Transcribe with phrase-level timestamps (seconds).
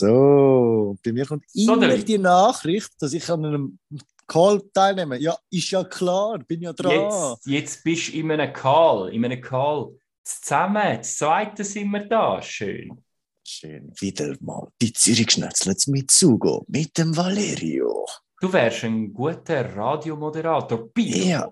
[0.00, 0.96] so.
[1.04, 3.78] Bei mir kommt immer die Nachricht, dass ich an einem
[4.26, 5.18] Call teilnehme.
[5.18, 6.92] Ja, ist ja klar, bin ja dran.
[6.92, 9.94] Jetzt, jetzt bist du in einem Call, in einem Call.
[10.22, 12.40] Zusammen, das zweite sind wir da.
[12.40, 13.02] Schön.
[13.42, 18.06] Schön, wieder mal die Zürich-Schnetzlitz mit Sugo, mit dem Valerio.
[18.40, 20.92] Du wärst ein guter Radiomoderator.
[20.92, 21.16] Pino.
[21.16, 21.50] Ja.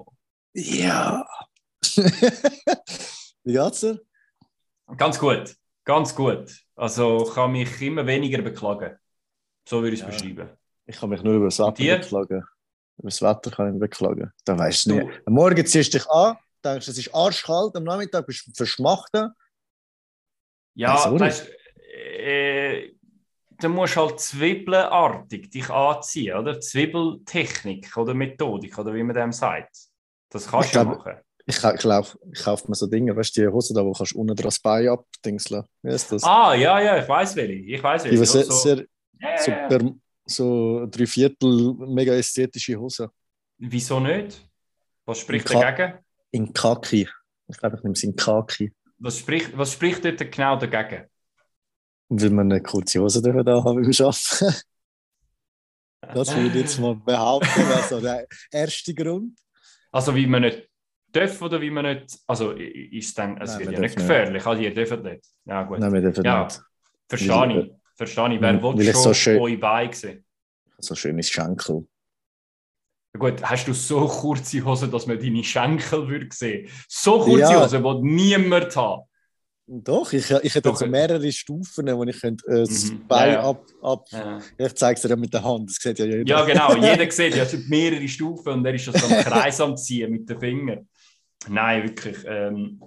[0.55, 1.27] Ja.
[3.45, 4.01] Wie geht's dir?
[4.97, 5.57] Ganz gut,
[5.89, 6.47] ganz gut.
[6.77, 8.97] Also ich kann mich immer weniger beklagen.
[9.69, 10.13] So würde ich es Ja.
[10.13, 10.51] beschreiben.
[10.87, 11.99] Ich kann mich nur über das Wetter dir?
[11.99, 12.45] beklagen.
[12.99, 14.31] Über das Wetter kann ich mich beklagen.
[14.45, 15.23] Da weißt du Du- nicht.
[15.27, 19.33] Am Morgen ziehst du dich an, denkst, es ist arschkalt, am Nachmittag bist du verschmachten.
[20.75, 21.49] Ja, weißt
[22.21, 22.93] äh,
[23.61, 26.61] du musst halt zwiebelartig dich anziehen, oder?
[26.61, 29.75] Zwiebeltechnik oder Methodik, oder wie man dem sagt.
[30.31, 31.17] Das kannst Ich du glaub- machen.
[31.51, 34.13] Ich, ich, lauf, ich kaufe mir so Dinge, weißt du, die Hose da, wo kannst
[34.13, 35.65] du unten das Bein abdingseln.
[35.83, 36.23] Wie ist das?
[36.23, 37.55] Ah, ja, ja, ich weiß welche.
[37.55, 38.21] Ich weiß die, welche.
[38.21, 38.87] was sehr, so, sehr,
[39.19, 39.95] ja, so, per,
[40.27, 43.11] so drei Viertel mega ästhetische Hose.
[43.57, 44.47] Wieso nicht?
[45.07, 45.99] Was spricht Ka- dagegen?
[46.33, 47.09] In Kaki.
[47.49, 48.71] Ich glaube, ich nehme es in Kaki.
[48.99, 51.07] Was spricht, was spricht dort genau dagegen?
[52.11, 54.55] Weil wir eine kurze Hose da haben beim Arbeiten.
[56.15, 59.39] Das würde ich jetzt mal behaupten, wäre so der erste Grund.
[59.91, 60.68] Also wie man nicht
[61.13, 62.19] darf oder wie man nicht.
[62.27, 64.47] Also ist dann, es Nein, wird wir ja nicht dürfen gefährlich.
[64.47, 65.25] Also ihr dürft nicht.
[65.45, 65.79] Ja gut.
[65.79, 66.45] Nein, wir dürfen Ja.
[66.45, 66.61] nicht.
[67.09, 67.71] Verstehe ich.
[67.97, 68.41] Verstehe ich.
[68.41, 70.25] Wer will ich schon so schön- euch bei sehen?
[70.79, 71.87] So schönes Schenkel.
[73.15, 76.69] Ja Gut, hast du so kurze Hosen, dass man deine Schenkel würde sehen?
[76.89, 77.65] So kurze Ja.
[77.65, 79.01] Hosen, die niemand hat.
[79.71, 83.07] Doch, ich, ich hätte Doch, mehrere Stufen, wo ich könnte, äh, das Mhm.
[83.07, 83.49] Bein Ja, ja.
[83.51, 83.67] ab.
[83.83, 84.39] ab Ja.
[84.57, 86.25] Ich zeige es dir ja mit der Hand, das sieht ja jeder.
[86.27, 86.75] Ja, genau.
[86.83, 89.77] Jeder sieht, ja, es sind mehrere Stufen und er ist schon so einen Kreis am
[89.77, 90.89] Ziehen mit den Fingern.
[91.47, 92.17] Nein, wirklich.
[92.27, 92.83] Ähm,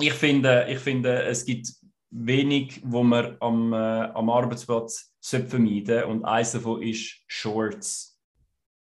[0.00, 1.68] ich, finde, ich finde, es gibt
[2.10, 8.18] wenig, wo man am, äh, am Arbeitsplatz sollte vermeiden Und eines davon ist Shorts.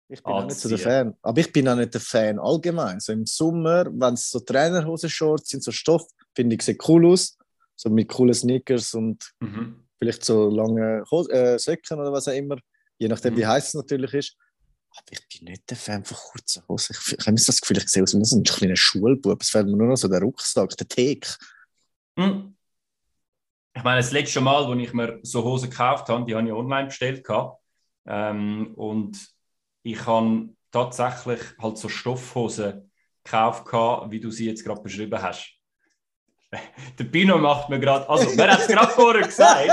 [0.09, 0.91] Ich bin auch nicht so der anziehen.
[0.91, 1.17] Fan.
[1.23, 3.01] Aber ich bin auch nicht der Fan allgemein.
[3.01, 7.37] So im Sommer, wenn es so Trainerhosen-Shorts sind, so Stoff, finde ich, sieht cool aus.
[7.77, 9.85] So mit coolen Sneakers und Mhm.
[9.99, 12.57] vielleicht so lange Hos äh, Söcken oder was auch immer.
[12.99, 13.39] Je nachdem, Mhm.
[13.39, 14.37] wie heiß es natürlich ist.
[14.97, 16.97] Aber ich bin nicht der Fan von kurzen Hosen.
[16.99, 19.43] Ich, ich habe das Gefühl, ich sehe aus wie so ein kleiner Schulbub.
[19.43, 21.35] Es fällt mir nur noch so der Rucksack, der Theke.
[22.17, 22.57] Hm.
[23.77, 26.53] Ich meine, das letzte Mal, als ich mir so Hosen gekauft habe, die habe ich
[26.53, 27.27] online bestellt.
[28.07, 29.19] Ähm, und
[29.83, 32.91] ich habe tatsächlich halt so Stoffhosen
[33.25, 33.73] gekauft,
[34.11, 35.51] wie du sie jetzt gerade beschrieben hast.
[36.99, 39.67] Der Pino macht mir gerade, also, wir haben es gerade vorher gesagt,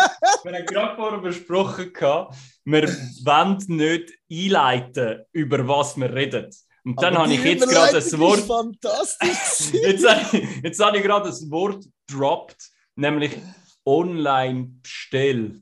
[0.44, 2.36] wir haben gerade vorher besprochen, gehabt,
[2.66, 2.88] wir
[3.26, 6.50] wollen nicht einleiten, über was wir reden.
[6.84, 9.74] Und dann Aber habe ich jetzt gerade das Wort ist fantastisch.
[9.82, 12.58] jetzt, habe ich- jetzt habe ich gerade das Wort dropped,
[12.96, 13.38] nämlich
[13.86, 15.62] online bestellt.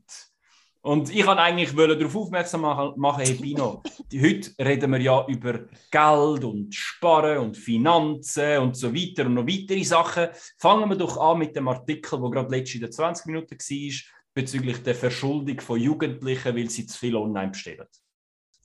[0.81, 3.83] Und ich wollte eigentlich darauf aufmerksam machen, hey Pino,
[4.13, 5.59] heute reden wir ja über
[5.91, 10.29] Geld und Sparen und Finanzen und so weiter und noch weitere Sachen.
[10.57, 13.93] Fangen wir doch an mit dem Artikel, wo gerade letzte in den 20 Minuten war,
[14.33, 17.87] bezüglich der Verschuldung von Jugendlichen, weil sie zu viel online bestellen.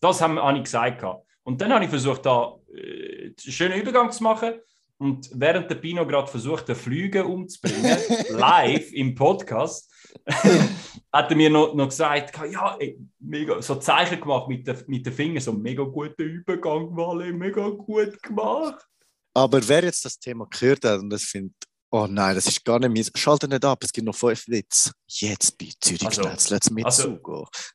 [0.00, 1.04] Das haben- habe ich gesagt.
[1.42, 4.54] Und dann habe ich versucht, da äh, einen schönen Übergang zu machen.
[4.98, 7.98] Und während der Pino gerade versucht, den Flüge umzubringen,
[8.30, 9.90] live im Podcast,
[11.12, 15.04] hat er mir noch, noch gesagt, ja, ey, mega, so Zeichen gemacht mit den mit
[15.04, 18.86] den Fingern, so mega guter Übergang, Wale, mega gut gemacht.
[19.34, 21.56] Aber wer jetzt das Thema gehört hat und das findet,
[21.96, 24.90] oh nein, das ist gar nicht mies, schalte nicht ab, es gibt noch fünf Witze.
[25.06, 27.18] Jetzt bei Zürich Also- Netzlitz mit also-.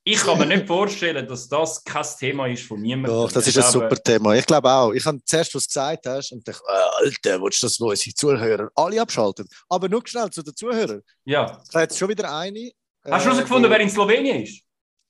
[0.03, 3.13] Ich kann mir nicht vorstellen, dass das kein Thema ist von niemandem.
[3.13, 4.35] Doch, das ist ein glaube, super Thema.
[4.35, 4.91] Ich glaube auch.
[4.91, 8.13] Ich habe zuerst, was gesagt hast, und dachte, äh, Alter, willst du das, wo unsere
[8.13, 9.47] Zuhörer alle abschalten?
[9.69, 11.01] Aber nur schnell zu den Zuhörern.
[11.25, 11.61] Ja.
[11.73, 12.71] Habe jetzt schon wieder eine.
[13.05, 14.61] Hast du äh, herausgefunden, wer in Slowenien ist?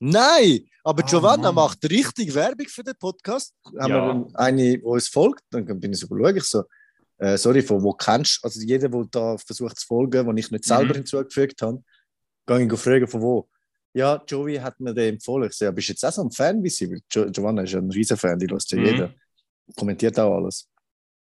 [0.01, 1.55] Nein, aber Ah, Giovanna Mann.
[1.55, 3.53] macht richtig Werbung für den Podcast.
[3.79, 4.13] Haben Ja.
[4.13, 6.63] wir eine, die uns folgt, dann bin ich so, schaue ich so,
[7.19, 10.49] äh, sorry, von wo kennst du, also jeder, der da versucht zu folgen, den ich
[10.51, 10.97] nicht selber Mhm.
[10.97, 11.83] hinzugefügt habe,
[12.47, 13.49] gehe ich fragen, von wo.
[13.93, 15.49] Ja, Joey hat mir den empfohlen.
[15.49, 16.89] Ich so, ja, bist du jetzt auch so ein Fan wie sie?
[16.91, 18.85] Weil Jo- Giovanna ist ja ein riesen Fan, die lässt ja Mhm.
[18.85, 19.13] jeder.
[19.75, 20.67] Kommentiert auch alles.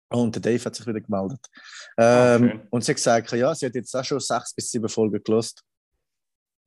[0.10, 1.40] Oh, und der Dave hat sich wieder gemeldet.
[1.98, 2.68] Ah, Ähm, schön.
[2.70, 5.62] und sie hat gesagt, ja, sie hat jetzt auch schon sechs bis sieben Folgen gelost.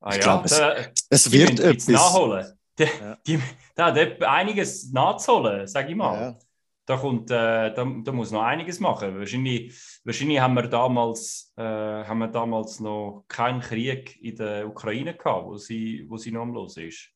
[0.01, 0.75] Ah, Ich ja, glaub, es- da,
[1.09, 1.87] Es wird etwas.
[1.87, 2.53] nachholen.
[2.77, 3.17] Die, Ja.
[3.27, 3.39] die,
[3.75, 6.21] da hat einiges nachzuholen, sage ich mal.
[6.21, 6.39] Ja.
[6.89, 9.19] Da, kommt, äh, da, da muss noch einiges machen.
[9.19, 15.13] Wahrscheinlich, wahrscheinlich haben, wir damals, äh, haben wir damals noch keinen Krieg in der Ukraine
[15.13, 17.09] gehabt, wo sie, wo sie noch am Los ist.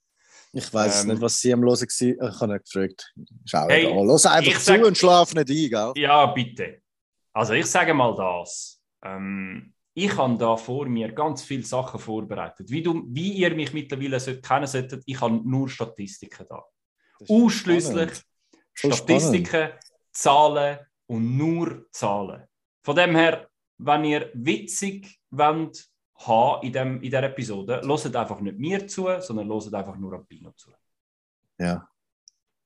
[0.52, 2.30] Ich weiß Ähm, nicht, was sie am Hören war.
[2.30, 3.14] Ich habe nicht gefragt.
[3.46, 6.04] Schau Hey, hey, Los einfach zu sag- und schlaf nicht ein, gell?
[6.04, 6.84] Ja, bitte.
[7.34, 8.80] Also ich sage mal das.
[9.04, 12.70] Ähm, ich habe da vor mir ganz viele Sachen vorbereitet.
[12.70, 16.64] Wie, du, wie ihr mich mittlerweile kennen solltet, ich habe nur Statistiken da.
[17.28, 18.22] Ausschließlich
[18.74, 19.80] Statistiken, spannend.
[20.12, 22.44] Zahlen und nur Zahlen.
[22.84, 23.48] Von dem her,
[23.78, 29.08] wenn ihr witzig wollt haben in, dem, in dieser Episode, hört einfach nicht mir zu,
[29.20, 30.72] sondern hört einfach nur Pino zu.
[31.60, 31.88] Ja.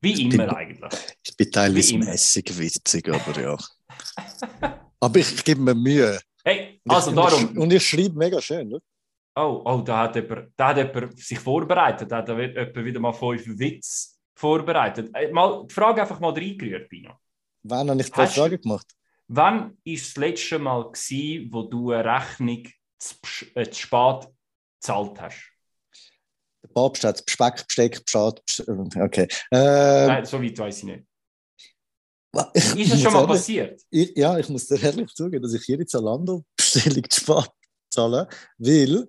[0.01, 0.93] Wie ich immer bin, eigentlich.
[1.23, 3.57] Ich bin teilweise mäßig witzig, aber ja.
[4.99, 6.19] aber ich, ich gebe mir Mühe.
[6.43, 7.51] Hey, also und darum.
[7.51, 8.83] Ich, und ich schreibe mega schön, oder?
[9.35, 12.11] Oh, oh da, hat jemand, da hat jemand sich vorbereitet.
[12.11, 15.09] Da hat jemand wieder mal fünf Witz vorbereitet.
[15.13, 17.13] Äh, mal, die Frage einfach mal reingerührt, Pino.
[17.63, 18.85] Wann habe ich die Frage gemacht?
[19.27, 22.67] Wann war das letzte Mal, gewesen, wo du eine Rechnung
[22.99, 23.15] zu,
[23.55, 24.27] äh, zu spät
[24.79, 25.37] gezahlt hast?
[26.63, 28.41] Der Papst hat Speck, Besteck, Bescheid.
[28.67, 29.27] Okay.
[29.51, 31.03] Ähm, Nein, so weit weiß ich nicht.
[32.53, 33.81] Ich, ist das schon mal ehrlich, passiert?
[33.89, 37.49] Ich, ja, ich muss dir ehrlich zugeben, dass ich jede Zalando-Bestellung zu spät
[37.89, 38.27] zahle,
[38.59, 39.07] weil,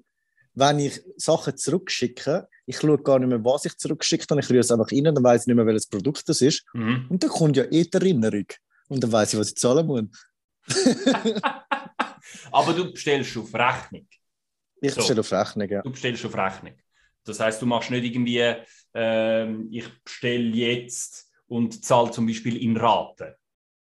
[0.54, 4.60] wenn ich Sachen zurückschicke, ich schaue gar nicht mehr, was ich zurückgeschickt habe, ich rühre
[4.60, 6.66] es einfach rein, dann weiß ich nicht mehr, welches Produkt das ist.
[6.74, 7.06] Mhm.
[7.08, 8.44] Und dann kommt ja eh die Erinnerung.
[8.88, 10.02] Und dann weiß ich, was ich zahlen muss.
[12.52, 14.06] Aber du bestellst auf Rechnung.
[14.82, 14.96] Ich so.
[14.96, 15.80] bestelle auf Rechnung, ja.
[15.80, 16.74] Du bestellst auf Rechnung.
[17.24, 18.54] Das heißt, du machst nicht irgendwie,
[18.92, 23.34] ähm, ich bestelle jetzt und zahle zum Beispiel in Raten.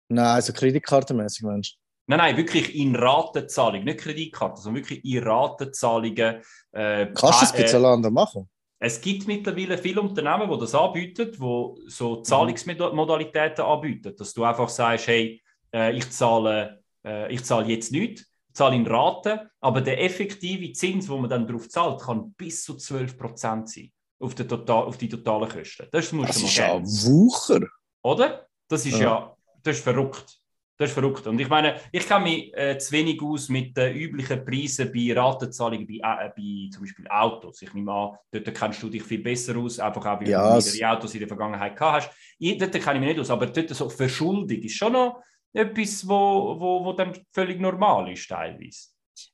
[0.09, 1.77] Nein, also kreditkartenmäßig meinst du?
[2.09, 6.41] Nein, nein, wirklich in Ratenzahlung, nicht Kreditkarte, sondern wirklich in Ratenzahlungen.
[6.71, 8.47] Äh, Kannst du das bei Zalando machen?
[8.79, 14.69] Es gibt mittlerweile viele Unternehmen, die das anbieten, die so Zahlungsmodalitäten anbieten, dass du einfach
[14.69, 15.41] sagst, hey,
[15.73, 21.09] äh, ich zahle, äh, ich zahle jetzt nichts, zahle in Raten, aber der effektive Zins,
[21.09, 25.09] wo man dann darauf zahlt, kann bis zu 12% sein auf die, total, auf die
[25.09, 25.87] totalen Kosten.
[25.91, 27.67] Das, musst das ist ja Wucher.
[28.03, 28.47] Oder?
[28.67, 30.39] Das ist ja, ja das ist verrückt.
[30.79, 31.25] Das ist verrückt.
[31.25, 35.11] Und ich meine, ich kenne mich äh, zu wenig aus mit den üblichen Preisen bei
[35.11, 37.63] Ratenzahlungen bei, äh, bei zum Beispiel Autos.
[37.63, 40.63] Ich nehme an, dort kennst du dich viel besser aus, einfach auch, weil ja, du
[40.63, 42.15] mehrere Autos in der Vergangenheit gehabt hast.
[42.37, 46.07] Ich, dort kenne ich mich nicht aus, aber dort so Verschuldung ist schon noch etwas,
[46.07, 48.89] wo, wo, wo dann völlig normal ist teilweise.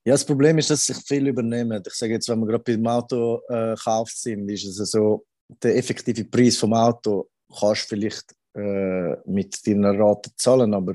[0.05, 1.83] Ja, das Problem ist, dass sich viel übernehmen.
[1.85, 5.25] Ich sage jetzt, wenn wir gerade beim Auto äh, kauft sind, ist es so,
[5.61, 7.29] der effektive Preis vom Auto
[7.59, 10.93] kannst du vielleicht äh, mit deiner Rate zahlen, aber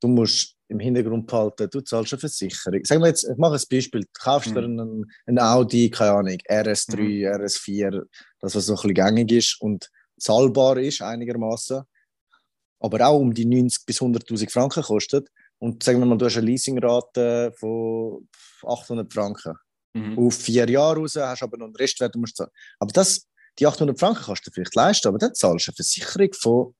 [0.00, 2.84] du musst im Hintergrund behalten, du zahlst eine Versicherung.
[2.84, 4.54] Sagen wir jetzt, ich mache ein Beispiel, du kaufst mhm.
[4.54, 7.42] dir einen, einen, Audi, keine Ahnung, RS3, mhm.
[7.42, 8.02] RS4,
[8.40, 11.82] das was so ein bisschen gängig ist und zahlbar ist einigermaßen,
[12.80, 15.28] aber auch um die 90 bis 100.000 Franken kostet.
[15.58, 18.28] Und sagen wir mal, du hast eine Leasingrate von
[18.62, 19.54] 800 Franken.
[19.94, 20.18] Mhm.
[20.18, 22.50] Auf vier Jahre raus hast du aber noch einen Restwert, du musst zahlen.
[22.78, 23.26] Aber das,
[23.58, 26.74] die 800 Franken kannst du vielleicht leisten, aber dann zahlst du eine Versicherung von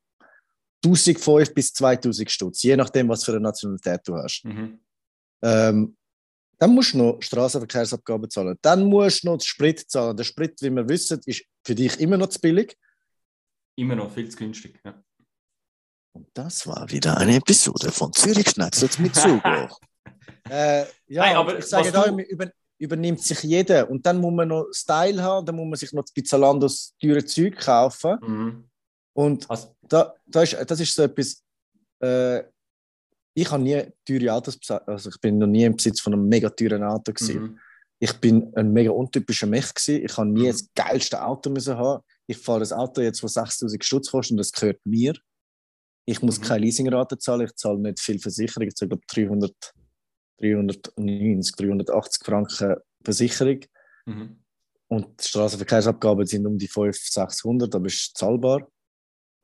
[0.89, 4.45] 1005 bis 2000 Stutz, je nachdem, was für eine Nationalität du hast.
[4.45, 4.81] Mhm.
[5.43, 5.97] Ähm,
[6.59, 8.57] dann musst du noch Straßenverkehrsabgaben zahlen.
[8.63, 10.17] Dann musst du noch Sprit zahlen.
[10.17, 12.77] Der Sprit, wie wir wissen, ist für dich immer noch zu billig.
[13.77, 15.03] Immer noch viel zu günstig, ja.
[16.13, 19.69] Und das war wieder eine Episode von Zürich schnetzelt mit Zugo.
[20.49, 23.91] äh, ja, Nein, aber ich sage da, über, übernimmt sich jeder.
[23.91, 27.23] Und dann muss man noch Style haben, dann muss man sich noch bei Zalandos teure
[27.23, 28.17] Zeug kaufen.
[28.23, 28.71] Mhm.
[29.13, 31.43] Und also, da, da ist, das ist so etwas,
[32.01, 32.43] äh,
[33.35, 36.49] ich habe nie teure Autos also ich bin noch nie im Besitz von einem mega
[36.49, 37.43] teuren Auto gewesen.
[37.43, 37.59] Mhm.
[37.99, 40.05] Ich bin ein mega untypischer Mech gewesen.
[40.05, 40.53] Ich habe nie mhm.
[40.53, 42.03] das geilste Auto müssen haben.
[42.27, 45.15] Ich fahre das Auto jetzt, das 6000 Stutz kostet und das gehört mir.
[46.07, 46.45] Ich muss mhm.
[46.45, 49.75] keine Leasingrate zahlen, ich zahle nicht viel Versicherung, ich zahle glaube 300,
[50.41, 53.61] 390, 380 Franken Versicherung.
[54.07, 54.43] Mhm.
[54.89, 58.67] Und die Straßenverkehrsabgaben sind um die 500, 600, aber ist zahlbar.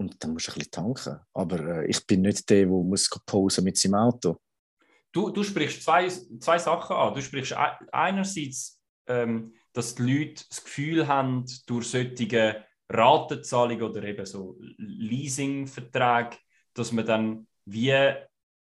[0.03, 1.21] Und dann musst du ein bisschen tanken.
[1.33, 4.39] Aber äh, ich bin nicht der, der muss posen mit seinem Auto.
[5.13, 7.15] Du, du sprichst zwei, zwei Sachen an.
[7.15, 7.55] Du sprichst
[7.93, 16.37] einerseits, ähm, dass die Leute das Gefühl haben, durch solche Ratenzahlungen oder eben so Leasingverträge,
[16.75, 17.95] dass man dann wie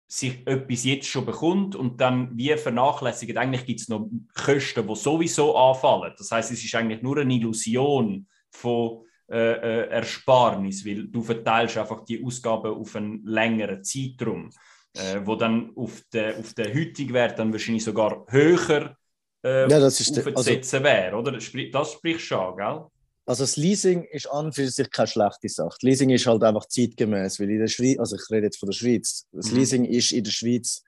[0.08, 3.38] sich etwas jetzt schon bekommt und dann wie vernachlässigt.
[3.38, 6.14] Eigentlich gibt es noch Kosten, die sowieso anfallen.
[6.18, 11.78] Das heißt, es ist eigentlich nur eine Illusion von äh, äh, Ersparnis, weil du verteilst
[11.78, 14.50] einfach die Ausgaben auf einen längeren Zeitraum,
[14.94, 18.96] äh, wo dann auf den, auf den heutigen Wert dann wahrscheinlich sogar höher
[19.44, 21.32] äh, ja, das ist aufzusetzen also, wäre, oder?
[21.32, 22.86] Das sprichst du an, gell?
[23.26, 25.78] Also das Leasing ist an und für sich keine schlechte Sache.
[25.82, 28.74] Leasing ist halt einfach zeitgemäß, weil in der Schweiz, also ich rede jetzt von der
[28.74, 29.58] Schweiz, das mhm.
[29.58, 30.84] Leasing ist in der Schweiz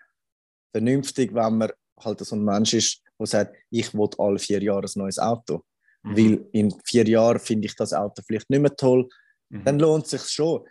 [0.72, 4.86] vernünftig, wenn man halt so ein Mensch ist, der sagt, ich will alle vier Jahre
[4.86, 5.64] ein neues Auto.
[6.04, 6.18] Mhm.
[6.18, 9.08] Weil in vier Jahren finde ich das Auto vielleicht nicht mehr toll.
[9.50, 9.64] Mhm.
[9.64, 10.62] Dann lohnt es sich schon.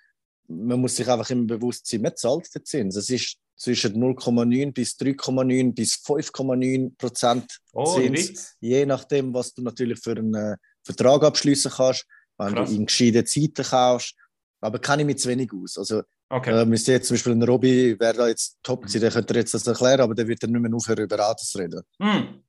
[0.49, 2.97] Man muss sich einfach immer bewusst sein, man zahlt den Zins.
[2.97, 9.63] Es ist zwischen 0,9 bis 3,9 bis 5,9 Prozent Oh, Zins, je nachdem, was du
[9.63, 12.07] natürlich für einen äh, Vertrag abschließen kannst,
[12.39, 12.71] wenn Krass.
[12.71, 14.15] du in gescheiten Zeiten kaufst.
[14.61, 15.79] Aber kenne ich mich zu wenig aus.
[15.79, 16.63] Also, Okay.
[16.63, 19.53] äh, müsste jetzt zum Beispiel ein Robby, wäre da jetzt top gewesen, der könnte jetzt
[19.53, 21.83] das erklären, aber der wird dann nicht mehr aufhören, über Autos reden.
[22.01, 22.43] Hm.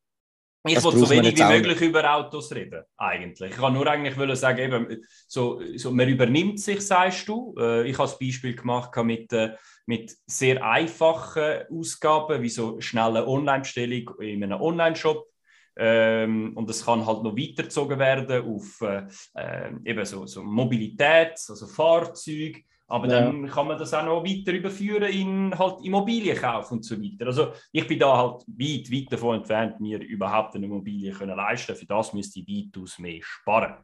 [0.66, 3.52] Ich Das wollte so wenig wie möglich über Autos reden, eigentlich.
[3.52, 7.54] Ich kann nur eigentlich wollen sagen, eben, so, so, man übernimmt sich, sagst du.
[7.60, 9.56] Äh, ich habe das Beispiel gemacht mit, äh,
[9.86, 15.28] mit sehr einfachen Ausgaben, wie so schnelle Online-Bestellung in einem Online-Shop.
[15.76, 19.04] Ähm, und das kann halt noch weitergezogen werden auf äh,
[19.36, 22.62] äh, eben so, so Mobilität, also Fahrzeuge.
[22.94, 23.22] Aber Ja.
[23.22, 27.26] dann kann man das auch noch weiter überführen in halt Immobilienkauf und so weiter.
[27.26, 31.76] Also ich bin da halt weit, weit davon entfernt, mir überhaupt eine Immobilie können leisten.
[31.76, 33.78] Für das müsste ich weitaus mehr sparen.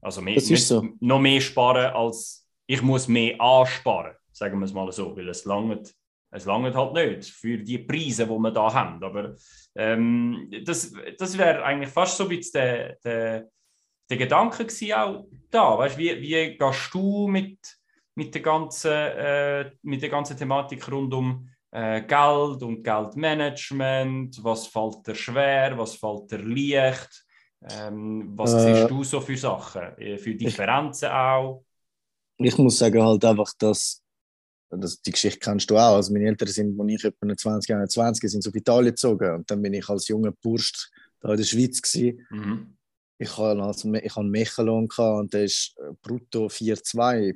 [0.00, 0.88] Also mehr, so.
[1.00, 5.44] noch mehr sparen, als ich muss mehr ansparen, sagen wir es mal so, weil es
[5.44, 5.94] langt,
[6.30, 9.04] es langt halt nicht für die Preise, die wir da haben.
[9.04, 9.34] Aber
[9.74, 13.48] ähm, das, das wäre eigentlich fast so ein bisschen der, der,
[14.08, 15.76] der Gedanke gewesen auch da.
[15.76, 17.58] Weißt, wie, wie gehst du mit,
[18.16, 24.42] mit, der ganzen, äh, mit der ganzen Thematik rund um äh, Geld und Geldmanagement?
[24.44, 27.24] Was fällt dir schwer, was fällt dir leicht?
[27.62, 29.98] Ähm, was Äh, siehst du so für Sachen?
[29.98, 31.64] Äh, Für Differenzen auch?
[32.38, 34.02] Ich muss sagen halt einfach, dass,
[34.70, 35.96] dass die Geschichte kennst du auch.
[35.96, 39.50] Also meine Eltern sind, als ich etwa 20, 21 sind sie auf Italien gezogen und
[39.50, 42.26] dann bin ich als junger Bursch da in der Schweiz gewesen.
[42.30, 42.75] Mhm.
[43.18, 47.34] Ich also, ich hatte einen Mechelon gehabt und der ist äh, brutto 4,2,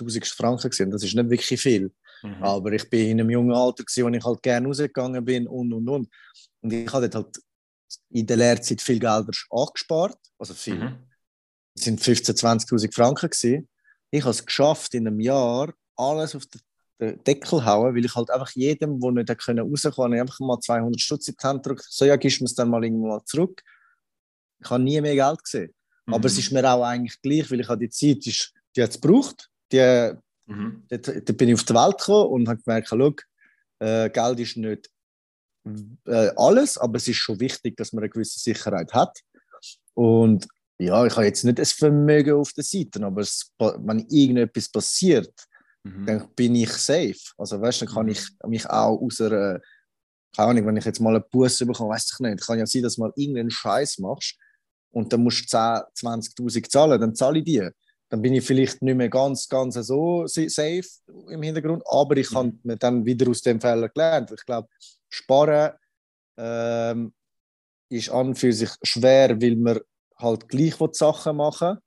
[0.00, 0.90] 4'000 Franken gewesen.
[0.90, 1.92] Das ist nicht wirklich viel.
[2.22, 2.42] Mhm.
[2.42, 5.72] Aber ich bin in einem jungen Alter, gewesen, wo ich halt gerne rausgegangen bin und
[5.72, 6.08] und und.
[6.62, 7.36] Und ich habe dort halt
[8.10, 10.18] in der Lehrzeit viel Geld angespart.
[10.38, 10.78] Also viel.
[10.78, 10.98] Mhm.
[11.76, 13.30] Das sind 15.000, 20.000 Franken.
[13.30, 13.68] Gewesen.
[14.10, 18.30] Ich habe es geschafft, in einem Jahr alles auf den Deckel hauen, weil ich halt
[18.30, 21.86] einfach jedem, der nicht rauskommen konnte, einfach mal 200 Stutz in die Hand gedrückt.
[21.88, 23.62] So, ja, gibst du mir es dann mal irgendwann mal zurück.
[24.62, 25.74] Ich habe nie mehr Geld gesehen.
[26.06, 26.24] Aber Mhm.
[26.26, 28.36] es ist mir auch eigentlich gleich, weil ich habe die Zeit, die,
[28.76, 29.48] die hat es gebraucht.
[29.72, 30.12] Die,
[30.46, 30.84] Mhm.
[30.88, 33.12] dort, dort bin ich auf die Welt gekommen und habe gemerkt, schau,
[33.80, 34.90] äh, Geld ist nicht
[36.06, 39.18] äh, alles, aber es ist schon wichtig, dass man eine gewisse Sicherheit hat.
[39.94, 40.46] Und
[40.78, 45.32] ja, ich habe jetzt nicht das Vermögen auf der Seite, aber es, wenn irgendetwas passiert,
[45.86, 46.06] Mhm.
[46.06, 47.14] dann bin ich safe.
[47.38, 48.12] Also weißt dann kann Mhm.
[48.12, 49.60] ich mich auch aus einer,
[50.36, 52.82] keine Ahnung, wenn ich jetzt mal einen Bus bekomme, weiß ich nicht, kann ja sein,
[52.82, 54.36] dass du mal irgendeinen Scheiß machst
[54.94, 57.68] und dann musst du 10, 20'000 zahlen, dann zahle ich die.
[58.08, 60.84] Dann bin ich vielleicht nicht mehr ganz, ganz so sa- safe
[61.30, 64.30] im Hintergrund, aber ich habe mir dann wieder aus dem Fehler gelernt.
[64.36, 64.68] Ich glaube,
[65.08, 65.72] Sparen
[66.36, 67.12] ähm,
[67.88, 69.80] ist an und für sich schwer, weil man
[70.18, 71.78] halt gleich will Sachen machen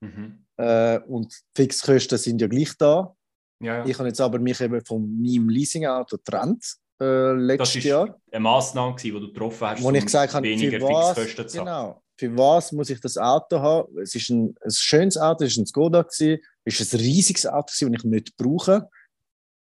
[0.00, 0.44] Mhm.
[0.58, 3.14] äh, und die Fixkosten sind ja gleich da.
[3.60, 3.86] Ja, ja.
[3.86, 6.62] Ich habe jetzt aber mich eben von meinem Leasingauto getrennt
[6.98, 8.20] äh, Das letztes war Jahr.
[8.30, 11.64] eine Massnahme, die du getroffen hast, Wo ich um gesagt habe, weniger Fixkosten zu haben.
[11.66, 13.98] genau, für was muss ich das Auto haben?
[13.98, 17.46] Es ist ein, ein schönes Auto, es ist ein Skoda, gewesen, es ist ein riesiges
[17.46, 18.88] Auto, das ich nicht brauche.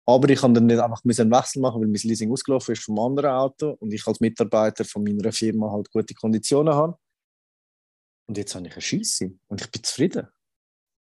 [0.06, 2.98] Aber ich kann dann nicht einfach einen Wechsel machen, weil mein Leasing ausgelaufen ist vom
[2.98, 6.98] anderen Auto und ich als Mitarbeiter von meiner Firma halt gute Konditionen habe.
[8.26, 10.26] Und jetzt habe ich eine Scheisse und ich bin zufrieden.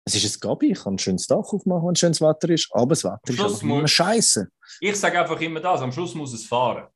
[0.05, 2.89] Es ist ein Gabi, ich kann ein schönes Dach aufmachen, wenn schönes Wetter ist, aber
[2.89, 4.50] das Wetter ist immer scheiße.
[4.81, 6.88] Ich sage einfach immer das, am Schluss muss es fahren.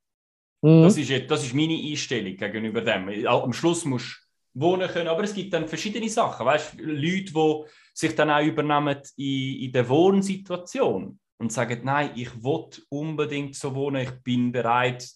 [0.62, 0.84] Mhm.
[0.84, 3.28] Das ist, das ist meine Einstellung gegenüber dem.
[3.28, 4.25] Am Schluss musst
[4.56, 6.46] wohnen können, aber es gibt dann verschiedene Sachen.
[6.46, 12.12] Weißt du, Leute, die sich dann auch übernehmen in, in der Wohnsituation und sagen, nein,
[12.16, 15.08] ich will unbedingt so wohnen, ich bin bereit,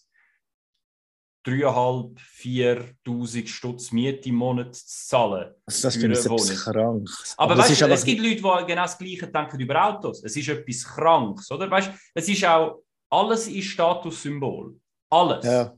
[1.46, 5.54] 3'500, 4'000 Stutz Miete im Monat zu zahlen.
[5.66, 6.46] Also das finde ich Wohnung.
[6.58, 7.10] krank.
[7.38, 10.22] Aber, das weißt einfach- es gibt Leute, die genau das Gleiche denken über Autos.
[10.24, 11.72] Es ist etwas Krankes, oder?
[11.72, 14.78] Weißt du, es ist auch, alles ist Statussymbol.
[15.10, 15.46] Alles.
[15.46, 15.74] Ja.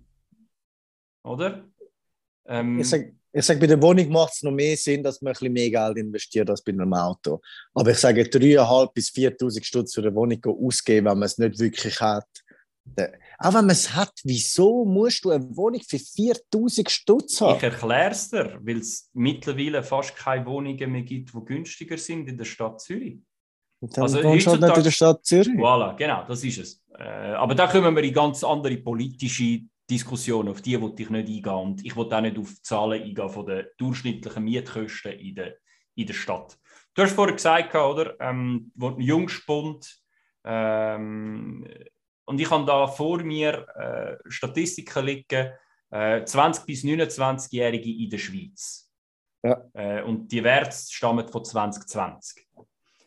[1.24, 1.64] Oder?
[2.48, 5.30] Ähm, Ich sage, ich sag, bei der Wohnung macht es noch mehr Sinn, dass man
[5.32, 7.40] ein bisschen mehr Geld investiert als bei einem Auto.
[7.74, 11.58] Aber ich sage, 3.500 bis 4.000 Stutz für eine Wohnung ausgeben, wenn man es nicht
[11.60, 12.28] wirklich hat.
[12.84, 17.42] Der- Auch wenn man es hat, wieso musst du eine Wohnung für 4.000 Stutz ich
[17.42, 17.60] haben?
[17.62, 22.38] erkläre es dir, weil es mittlerweile fast keine Wohnungen mehr gibt, die günstiger sind in
[22.38, 23.20] der Stadt Zürich.
[23.84, 25.48] Und dann also wohnst du halt nicht in heutzutage- der Stadt Zürich.
[25.58, 26.84] Voilà, genau, das ist es.
[27.00, 31.28] Äh, aber da kommen wir in ganz andere politische Diskussionen, auf die wollte ich nicht
[31.28, 31.54] eingehen.
[31.54, 35.56] Und ich wollte auch nicht auf die Zahlen eingehen von den durchschnittlichen Mietkosten in der,
[35.96, 36.58] in der Stadt.
[36.94, 38.20] Du hast vorhin gesagt, oder?
[38.20, 40.02] Ähm, wo ein Jungspund.
[40.44, 41.68] Ähm,
[42.26, 45.52] und ich habe da vor mir äh, Statistiken liegen,
[45.90, 48.90] äh, 20- bis 29-Jährige in der Schweiz.
[49.44, 49.62] Ja.
[49.74, 52.48] Äh, und die Werte stammen von 2020.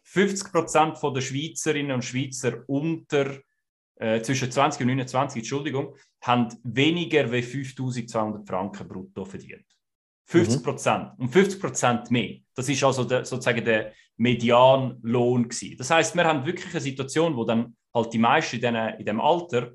[0.02, 3.38] 50 Prozent der Schweizerinnen und Schweizer unter
[4.04, 9.64] äh, zwischen 20 und 29, Entschuldigung, haben weniger als 5200 Franken brutto verdient.
[10.26, 11.18] 50 Prozent.
[11.18, 11.24] Mhm.
[11.24, 12.36] Und 50 Prozent mehr.
[12.54, 15.48] Das ist also der, sozusagen der Medianlohn.
[15.48, 15.76] Gewesen.
[15.78, 19.04] Das heißt, wir haben wirklich eine Situation, wo dann halt die meisten in, den, in
[19.04, 19.72] diesem Alter,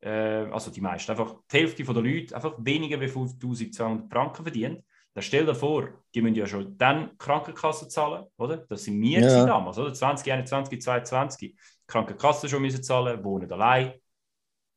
[0.00, 0.10] äh,
[0.52, 4.84] also die meisten, einfach die Hälfte der Leute einfach weniger als 5200 Franken verdienen.
[5.12, 8.58] Dann stell dir vor, die müssen ja schon dann Krankenkasse zahlen, oder?
[8.68, 9.46] Das sind wir ja.
[9.46, 9.92] damals, oder?
[9.92, 11.56] 2021, 2022.
[11.86, 13.94] Krankenkasse schon müssen zahlen, wohnen allein.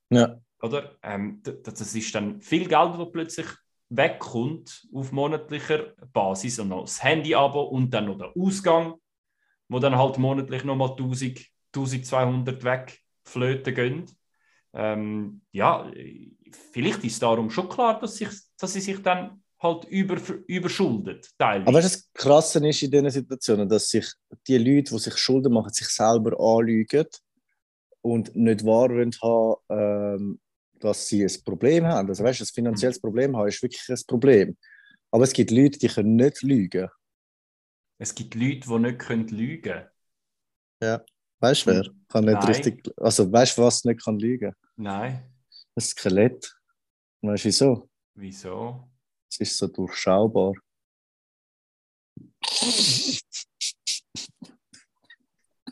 [0.09, 0.39] Ja.
[0.61, 0.97] Oder?
[1.03, 3.47] Ähm, das ist dann viel Geld, das plötzlich
[3.89, 8.95] wegkommt auf monatlicher Basis und noch das Handy-Abo und dann noch der Ausgang,
[9.67, 11.39] wo dann halt monatlich nochmal 1000,
[11.75, 14.05] 1200 wegflöten gehen.
[14.73, 15.91] Ähm, ja,
[16.71, 21.29] vielleicht ist darum schon klar, dass, sich, dass sie sich dann halt über, überschuldet.
[21.37, 21.67] Teilweise.
[21.67, 24.07] Aber das Krasse ist in diesen Situationen, dass sich
[24.47, 27.07] die Leute, die sich Schulden machen, sich selber anlügen
[28.01, 30.39] und nicht wahr haben, ähm,
[30.79, 32.09] dass sie ein Problem haben.
[32.09, 33.01] Also weißt, ein finanzielles mhm.
[33.01, 34.57] Problem haben ist wirklich ein Problem.
[35.11, 36.87] Aber es gibt Leute, die können nicht lügen.
[37.97, 39.83] Es gibt Leute, die nicht können lügen.
[40.81, 41.03] Ja,
[41.39, 41.83] weißt du wer?
[42.07, 42.45] Kann nicht Nein.
[42.45, 42.89] richtig.
[42.95, 44.53] Also weißt du, was nicht kann lügen?
[44.77, 45.29] Nein.
[45.75, 46.55] Ein Skelett.
[47.21, 47.89] Weißt du wieso?
[48.15, 48.88] Wieso?
[49.41, 50.53] Es ist so durchschaubar.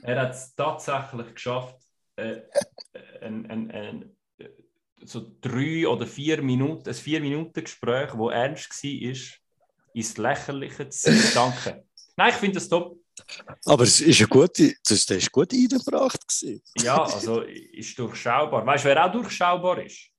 [0.04, 1.76] er hat es tatsächlich geschafft,
[2.16, 2.42] äh,
[3.22, 4.18] ein, ein, ein,
[5.04, 9.38] so drei oder vier Minuten, ein vier Minuten Gespräch, wo ernst war,
[9.94, 11.84] ins Lächerliche zu danken.
[12.16, 12.98] Nein, ich finde das top.
[13.66, 16.24] Aber es ist eine gute, das ist gut eingebracht
[16.78, 18.66] ja, also ist durchschaubar.
[18.66, 20.10] Weißt du, wer auch durchschaubar ist?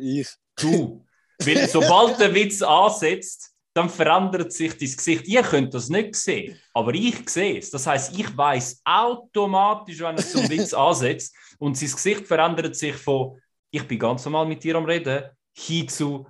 [0.00, 0.28] Ich.
[0.54, 1.04] Du.
[1.44, 5.28] Weil sobald der Witz ansetzt, dann verändert sich dein Gesicht.
[5.28, 7.70] Ihr könnt das nicht sehen, aber ich sehe es.
[7.70, 12.96] Das heißt, ich weiß automatisch, wenn er zum Witz ansetzt und sein Gesicht verändert sich
[12.96, 13.38] von
[13.72, 15.24] ich bin ganz normal mit dir am Reden,
[15.56, 16.26] hin zu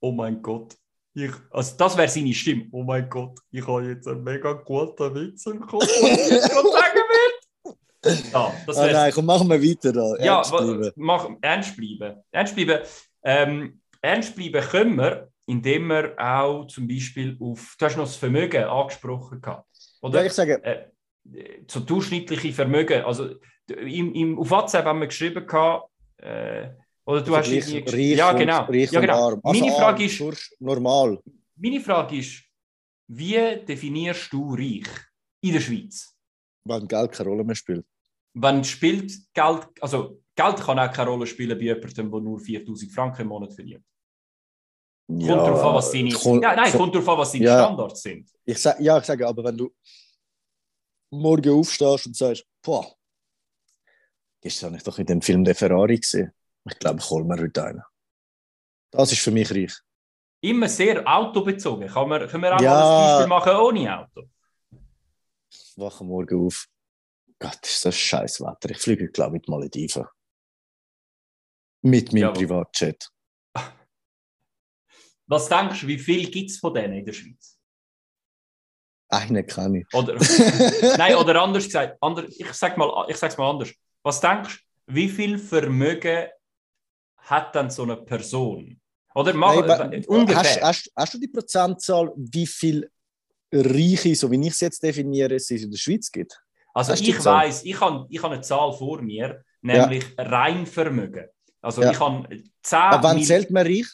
[0.00, 0.76] oh mein Gott.
[1.14, 2.68] Ich, also das wäre seine Stimme.
[2.72, 6.70] Oh mein Gott, ich habe jetzt einen mega guten Witz im Kopf, was ich gerade
[6.70, 8.22] sagen will.
[8.32, 10.14] Ja, das ah, nein, komm, machen wir weiter da.
[10.16, 10.92] Ernst ja, bleiben.
[10.96, 12.22] Mach, ernst bleiben.
[12.32, 12.82] Ernst bleiben.
[13.22, 18.16] Ähm, ernst bleiben können wir, indem wir auch zum Beispiel auf, du hast noch das
[18.16, 19.66] Vermögen angesprochen gehabt,
[20.02, 20.20] oder?
[20.20, 20.62] Ja, ich sage...
[20.62, 20.88] Äh,
[21.68, 23.36] so durchschnittliche Vermögen, also
[23.68, 26.70] im, im, auf WhatsApp haben wir geschrieben gehabt, äh,
[27.04, 28.64] oder du hast reich, reich ja, genau.
[28.64, 29.28] Reich ja, genau.
[29.28, 29.40] Arm.
[29.42, 31.20] Also meine Frage ist normal.
[31.56, 32.42] Meine Frage ist,
[33.08, 34.86] wie definierst du reich
[35.40, 36.16] in der Schweiz?
[36.64, 37.84] Wenn Geld keine Rolle mehr spielt.
[38.34, 42.92] Wenn spielt Geld, also Geld kann auch keine Rolle spielen bei jemandem, der nur 4000
[42.92, 43.84] Franken im Monat verdient.
[45.18, 48.02] Kommt ja, darauf an, was deine, ja, nein, kommt darauf an, was deine ja, Standards
[48.02, 48.30] sind.
[48.44, 49.70] Ich sag, ja, ich sage, aber wenn du
[51.10, 52.86] morgen aufstehst und sagst, boah,
[54.42, 56.32] Gestern habe ich doch in dem Film «Der Ferrari» gesehen.
[56.68, 57.82] Ich glaube, ich hole mir heute einen.
[58.90, 59.72] Das ist für mich reich.
[60.40, 61.88] Immer sehr autobezogen.
[61.88, 62.70] Kann man, können wir auch ja.
[62.72, 64.28] mal ein Beispiel machen ohne Auto?
[65.48, 66.66] Ich wache morgen auf.
[67.38, 68.70] Gott, ist das scheiß Wetter.
[68.70, 70.06] Ich fliege, glaube ich, mit Malediven.
[71.82, 73.10] Mit meinem ja, Privatjet.
[75.32, 77.58] Was denkst du, wie viel gibt es von denen in der Schweiz?
[79.08, 79.86] Einen kann ich.
[79.94, 80.14] Oder,
[80.98, 83.70] nein, oder anders gesagt, anders, ich sage mal, mal anders.
[84.02, 86.26] Was denkst du, wie viel Vermögen
[87.16, 88.78] hat dann so eine Person?
[89.14, 90.38] Oder mach, Nein, ungefähr.
[90.38, 92.90] Hast, hast, hast, du die Prozentzahl, wie viel
[93.50, 96.38] Reiche, so wie ich es jetzt definiere, es in der Schweiz gibt?
[96.74, 100.24] Also hast ich weiß, ich habe ich hab eine Zahl vor mir, nämlich ja.
[100.24, 101.24] Reinvermögen.
[101.62, 101.90] Also ja.
[101.90, 102.28] ich habe
[102.62, 103.86] 10 Aber wann zählt man reich?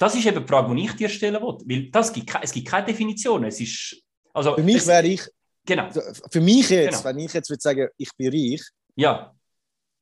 [0.00, 1.62] Das ist eben die Frage, die ich dir stellen wollte.
[1.68, 3.44] Weil das gibt, es gibt keine Definition.
[3.44, 5.22] Es ist, also, für mich wäre ich.
[5.66, 5.90] Genau.
[6.30, 7.04] Für mich jetzt, genau.
[7.04, 8.62] wenn ich jetzt würde sagen, ich bin reich,
[8.96, 9.34] ja.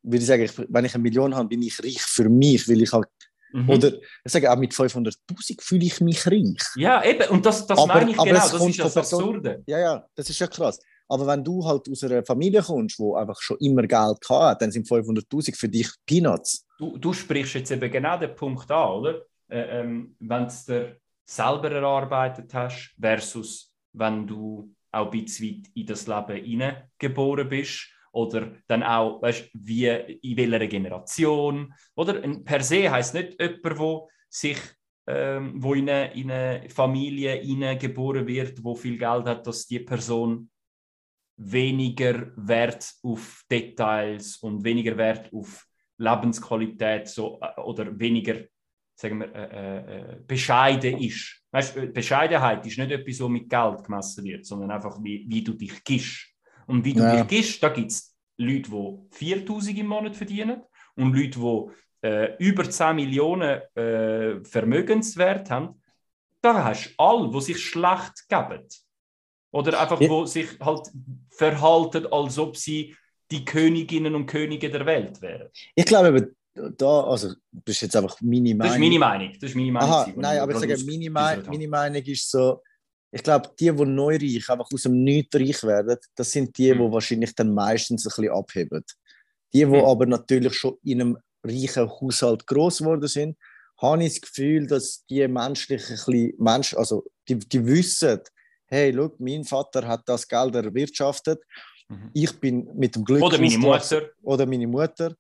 [0.01, 2.81] Würde ich sagen, ich, wenn ich eine Million habe, bin ich reich für mich, weil
[2.81, 3.09] ich halt.
[3.53, 3.69] Mhm.
[3.69, 3.93] Oder
[4.25, 6.63] ich sage auch mit 500.000 fühle ich mich reich.
[6.77, 9.65] Ja, eben, und das, das aber, meine ich genau, das ist das Absurde.
[9.67, 10.79] Ja, ja, das ist ja krass.
[11.09, 14.71] Aber wenn du halt aus einer Familie kommst, wo einfach schon immer Geld hat, dann
[14.71, 16.67] sind 500.000 für dich Peanuts.
[16.79, 19.27] Du, du sprichst jetzt eben genau den Punkt an, oder?
[19.49, 25.57] Äh, ähm, wenn du es dir selber erarbeitet hast, versus wenn du auch ein bisschen
[25.57, 31.73] weit in das Leben hineingeboren bist oder dann auch, weißt, wie, in welcher Generation.
[31.95, 34.59] Oder per se heißt nicht jemand, der sich
[35.09, 39.81] ähm, wo in eine, in eine Familie geboren wird, wo viel Geld hat, dass die
[39.81, 40.51] Person
[41.39, 48.45] weniger Wert auf Details und weniger Wert auf Lebensqualität so, äh, oder weniger
[48.99, 51.41] sagen wir, äh, äh, äh, bescheiden ist.
[51.53, 55.55] Weißt, Bescheidenheit ist nicht etwas, was mit Geld gemessen wird, sondern einfach, wie, wie du
[55.55, 56.27] dich gibst.
[56.67, 57.17] Und wie du ja.
[57.17, 60.63] dich gibst, da gibt es Leute, die 4000 im Monat verdienen
[60.97, 65.81] und Leute, die äh, über 10 Millionen äh, Vermögenswert haben,
[66.41, 68.67] da hast du alle, die sich schlecht geben.
[69.53, 70.09] Oder einfach, ja.
[70.09, 70.89] wo sich halt
[71.31, 72.97] verhalten, als ob sie
[73.31, 75.49] die Königinnen und Könige der Welt wären.
[75.75, 76.35] Ich glaube,
[76.77, 78.59] da, also, das ist jetzt einfach meine Meinung.
[78.59, 79.33] Das ist meine Meinung.
[79.41, 82.63] Das ist meine Meinung Aha, nein, aber ich sage, meine, Meinung, meine Meinung ist so,
[83.11, 86.73] ich glaube, die, die neu reich, einfach aus dem Nichts reich werden, das sind die,
[86.73, 86.79] mhm.
[86.79, 88.85] die wahrscheinlich dann meistens ein bisschen abheben.
[89.53, 89.77] Die, die mhm.
[89.77, 93.37] aber natürlich schon in einem reichen Haushalt groß geworden sind,
[93.81, 98.21] habe ich das Gefühl, dass die menschlich ein bisschen, Mensch, also die, die wissen,
[98.67, 101.41] hey, schau, mein Vater hat das Geld erwirtschaftet,
[101.89, 102.11] mhm.
[102.13, 103.23] ich bin mit dem Glück...
[103.23, 104.11] Oder meine Mutter.
[104.23, 105.15] Oder meine Mutter.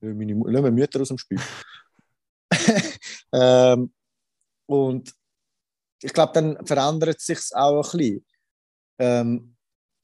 [0.00, 1.40] Meine, lassen wir Mütter aus dem Spiel.
[3.32, 3.92] ähm,
[4.66, 5.14] und
[6.02, 8.26] ich glaube, dann verändert sich auch ein bisschen.
[8.98, 9.56] Ähm,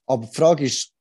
[0.06, 0.92] aber die Frage ist,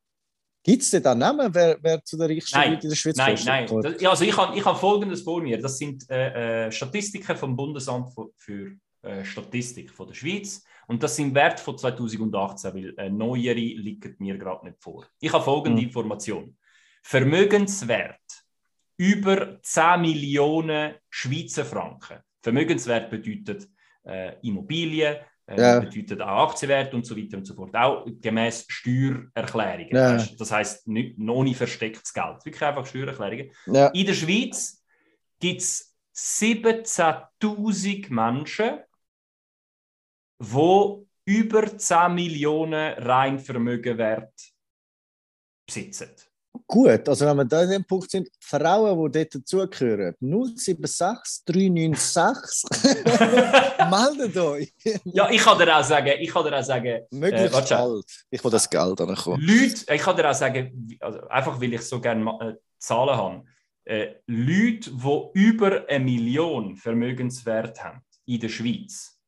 [0.64, 3.18] gibt es denn da Namen, wer, wer zu der reichsten nein, Leute in der Schweiz
[3.18, 3.82] Nein, nein.
[3.82, 5.60] Das, also ich habe ich hab Folgendes vor mir.
[5.60, 10.64] Das sind äh, äh, Statistiken vom Bundesamt für, für äh, Statistik von der Schweiz.
[10.88, 15.06] Und das sind Werte von 2018, weil äh, neuere liegen mir gerade nicht vor.
[15.20, 15.88] Ich habe folgende hm.
[15.88, 16.58] Information.
[17.04, 18.45] Vermögenswert
[18.98, 22.20] über 10 Millionen Schweizer Franken.
[22.42, 23.68] Vermögenswert bedeutet
[24.04, 25.80] äh, Immobilien, äh, ja.
[25.80, 27.76] bedeutet auch Aktienwert und so weiter und so fort.
[27.76, 29.96] Auch gemäß Steuererklärungen.
[29.96, 30.24] Ja.
[30.38, 32.46] Das heißt, nicht, noch nicht verstecktes Geld.
[32.46, 33.52] Wirklich einfach Steuererklärungen.
[33.66, 33.88] Ja.
[33.88, 34.84] In der Schweiz
[35.40, 38.80] gibt es 17.000 Menschen,
[40.40, 44.34] die über 10 Millionen rein Vermögenwert
[45.66, 46.12] besitzen.
[46.68, 53.04] Gut, also wenn wir da in dem Punkt sind, Frauen, die dort dazugehören, 076 396,
[53.89, 54.74] meldet euch.
[55.06, 58.06] ja, ich kann dir auch sagen, ich kann dir auch sagen, möglichst äh, bald.
[58.30, 59.41] Ich will das Geld ankommen.
[59.41, 63.44] Leute, ich kann dir auch sagen, also einfach weil ich so gerne äh, Zahlen habe,
[63.86, 69.20] äh, Leute, die über eine Million Vermögenswert haben in der Schweiz,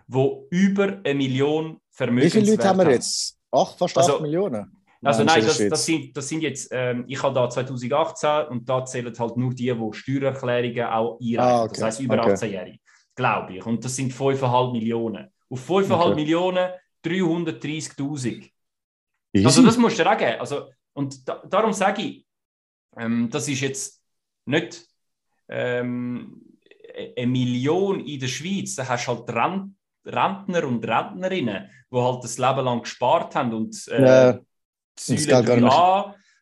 [0.06, 2.42] die über eine Million Vermögenswert haben.
[2.42, 3.38] Wie viele Leute haben wir jetzt?
[3.50, 4.82] Acht, fast also, acht Millionen?
[5.04, 8.84] Also nein, das, das, sind, das sind jetzt, ähm, ich habe da 2018 und da
[8.84, 11.40] zählen halt nur die, die Steuererklärungen auch einreichen.
[11.40, 11.74] Ah, okay.
[11.74, 12.34] Das heißt über okay.
[12.34, 12.78] 18-Jährige,
[13.16, 13.66] glaube ich.
[13.66, 15.28] Und das sind 5,5 Millionen.
[15.50, 16.14] Auf 5,5 okay.
[16.14, 16.70] Millionen
[17.04, 18.48] 330.000.
[19.44, 20.40] Also das musst du dir auch geben.
[20.40, 22.26] Also, und da, darum sage ich,
[22.96, 24.02] ähm, das ist jetzt
[24.44, 24.86] nicht
[25.52, 26.42] ähm,
[27.16, 32.24] eine Million in der Schweiz, da hast du halt Rent Rentner und Rentnerinnen, die halt
[32.24, 34.40] das Leben lang gespart haben und äh, ja,
[34.96, 35.72] das gar nicht.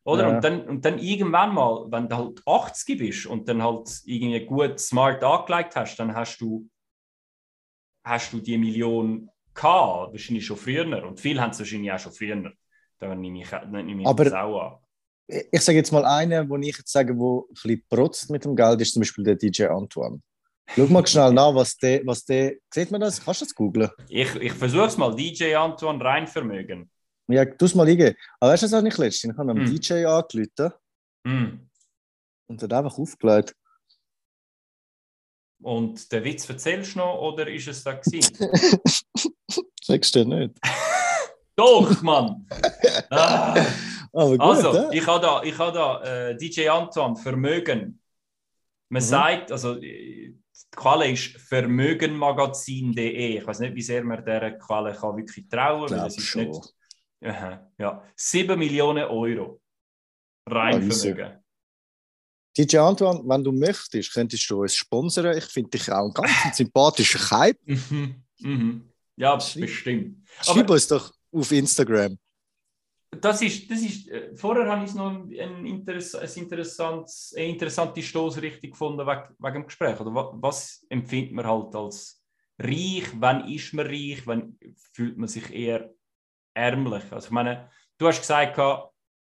[0.03, 0.29] Oder?
[0.29, 0.35] Ja.
[0.35, 4.46] Und, dann, und dann irgendwann mal, wenn du halt 80 bist und dann halt irgendwie
[4.46, 6.66] gut smart angelegt hast, dann hast du,
[8.03, 11.07] hast du die Million gehabt, wahrscheinlich schon früher.
[11.07, 12.51] Und viele haben es wahrscheinlich auch schon früher.
[12.99, 14.80] Da nehme ich, nehme ich Aber, das auch an
[15.53, 18.57] ich sage jetzt mal einen, wo ich jetzt sage, wo ein bisschen protzt mit dem
[18.57, 20.21] Geld, ist zum Beispiel der DJ Antoine.
[20.75, 23.25] Schau mal schnell nach, was der, was der, sieht man das?
[23.25, 23.90] Kannst du das googlen?
[24.09, 26.90] Ich, ich versuche es mal, DJ Antoine Reinvermögen.
[27.29, 28.16] Ja, du es mal eingeben.
[28.38, 29.33] Aber weißt du, was auch nicht letztens?
[29.33, 29.66] Ich habe einem mm.
[29.66, 30.73] DJ angerufen
[31.25, 31.69] mm.
[32.49, 33.55] und hat einfach aufgelegt.
[35.62, 38.35] Und der Witz erzählst du noch oder ist es da gewesen?
[39.83, 40.55] Sagst du nicht?
[41.57, 42.47] Doch, Mann!
[43.11, 43.66] Ah.
[44.12, 44.90] Gut, also, ja.
[44.90, 48.01] ich habe da, ich habe da äh, DJ Anton, Vermögen.
[48.88, 49.07] Man mhm.
[49.07, 50.37] sagt, also die
[50.75, 53.38] Quelle ist vermögenmagazin.de.
[53.38, 55.99] Ich weiß nicht, wie sehr man dieser Quelle kann wirklich trauen kann.
[55.99, 56.49] Das ist schon.
[56.49, 56.75] nicht.
[57.20, 59.61] Ja, ja, 7 Millionen Euro.
[60.46, 61.37] Rein ja, Vermögen.
[62.57, 65.37] DJ Antoine, wenn du möchtest, könntest du uns sponsern.
[65.37, 67.59] Ich finde dich auch ein ganz sympathischer Hype.
[67.64, 68.25] Mhm.
[68.40, 68.90] Mhm.
[69.16, 70.27] Ja, Schreib, bestimmt.
[70.40, 72.18] Schreib Aber, uns doch auf Instagram
[73.11, 78.70] das ist, das ist, äh, vorher habe ich noch ein ein interessantes, eine interessante Stoßrichtung
[78.70, 80.01] gefunden wegen, wegen dem Gespräch.
[80.01, 82.23] Oder was, was empfindet man halt als
[82.59, 83.05] reich?
[83.14, 84.27] Wann ist man reich?
[84.27, 84.57] Wann
[84.92, 85.90] fühlt man sich eher
[86.55, 87.05] ärmlich?
[87.11, 88.59] Also ich meine, du hast gesagt,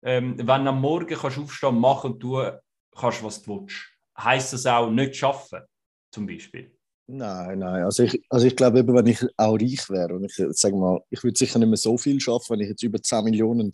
[0.04, 2.52] ähm, wenn du am Morgen kannst aufstehen, machen und tun
[2.95, 3.86] kannst, was du willst.
[4.17, 5.65] Heißt das auch nicht arbeiten,
[6.12, 6.78] zum Beispiel?
[7.12, 7.84] Nein, nein.
[7.84, 11.24] Also ich, also ich glaube, wenn ich auch reich wäre, und ich sage mal, ich
[11.24, 13.72] würde sicher nicht mehr so viel schaffen, wenn ich jetzt über 10 Millionen,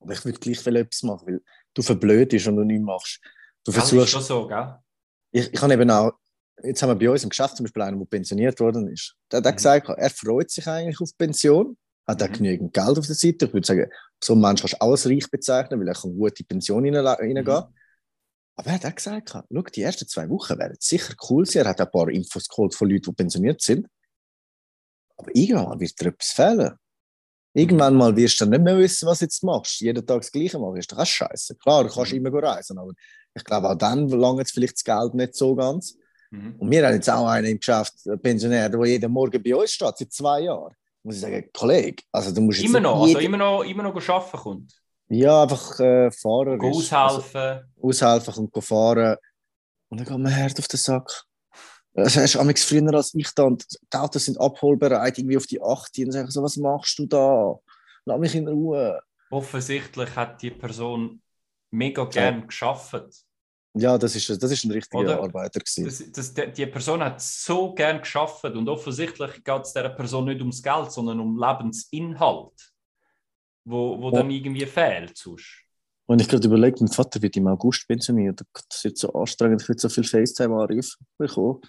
[0.00, 3.20] aber ich würde gleich viel etwas machen, weil du verblödest und du nichts machst.
[3.64, 3.96] Du versuchst.
[3.96, 4.74] Das ist schon so, gell?
[5.30, 6.12] Ich, ich habe eben auch,
[6.62, 9.16] jetzt haben wir bei uns im Geschäft zum Beispiel einen, der pensioniert worden ist.
[9.30, 9.56] Der hat mhm.
[9.56, 12.26] gesagt, er freut sich eigentlich auf Pension, hat mhm.
[12.26, 13.46] auch genügend Geld auf der Seite.
[13.46, 13.86] Ich würde sagen,
[14.22, 16.44] so ein Mensch kannst du auch als reich bezeichnen, weil er kann gut in die
[16.44, 17.44] Pension reingehen.
[17.44, 17.74] Mhm.
[18.56, 21.64] Aber er hat auch gesagt, schau, die ersten zwei Wochen wären sicher cool sein.
[21.64, 23.86] Er hat ein paar Infos geholt von Leuten, die pensioniert sind.
[25.16, 26.76] Aber irgendwann wird dir etwas fehlen.
[27.54, 29.80] Irgendwann mal wirst du nicht mehr wissen, was du jetzt machst.
[29.80, 31.56] Jeden Tag das Gleiche machen, ist doch auch scheiße.
[31.56, 32.26] Klar, du kannst mhm.
[32.26, 32.92] immer reisen, aber
[33.34, 35.96] ich glaube, auch dann lange vielleicht das Geld nicht so ganz.
[36.30, 36.56] Mhm.
[36.58, 39.72] Und wir haben jetzt auch einen im Geschäft, einen Pensionär, der jeden Morgen bei uns
[39.72, 40.74] steht, seit zwei Jahren.
[41.02, 44.08] Muss ich sagen, Kollege, also du musst jetzt Immer noch, also immer noch, immer noch
[44.08, 44.81] arbeiten kommt?
[45.12, 46.58] Ja, einfach äh, Fahrer.
[46.58, 47.40] Aushelfen.
[47.40, 49.16] Also, aushelfen und fahren.
[49.88, 51.24] Und dann geht man hart auf den Sack.
[51.92, 55.60] Das hast du früher als ich da und die Autos sind abholbereit, irgendwie auf die
[55.60, 57.58] 8 und sagen so, was machst du da?
[58.06, 58.98] Lass mich in Ruhe.
[59.30, 61.20] Offensichtlich hat die Person
[61.70, 62.46] mega gern ja.
[62.46, 63.04] geschafft.
[63.74, 65.20] Ja, das ist, das ist ein richtiger Oder?
[65.20, 65.60] Arbeiter.
[65.60, 70.40] Das, das, die Person hat so gern geschafft und offensichtlich geht es dieser Person nicht
[70.40, 72.71] ums Geld, sondern um Lebensinhalt,
[73.64, 74.18] wo, wo ja.
[74.18, 75.16] dann irgendwie fehlt.
[75.16, 75.62] Sonst.
[76.06, 78.42] Und ich gerade überlegt, mein Vater wird im August pensioniert.
[78.68, 81.60] Das wird so anstrengend, ich will so viel FaceTime-Anrufe bekommen.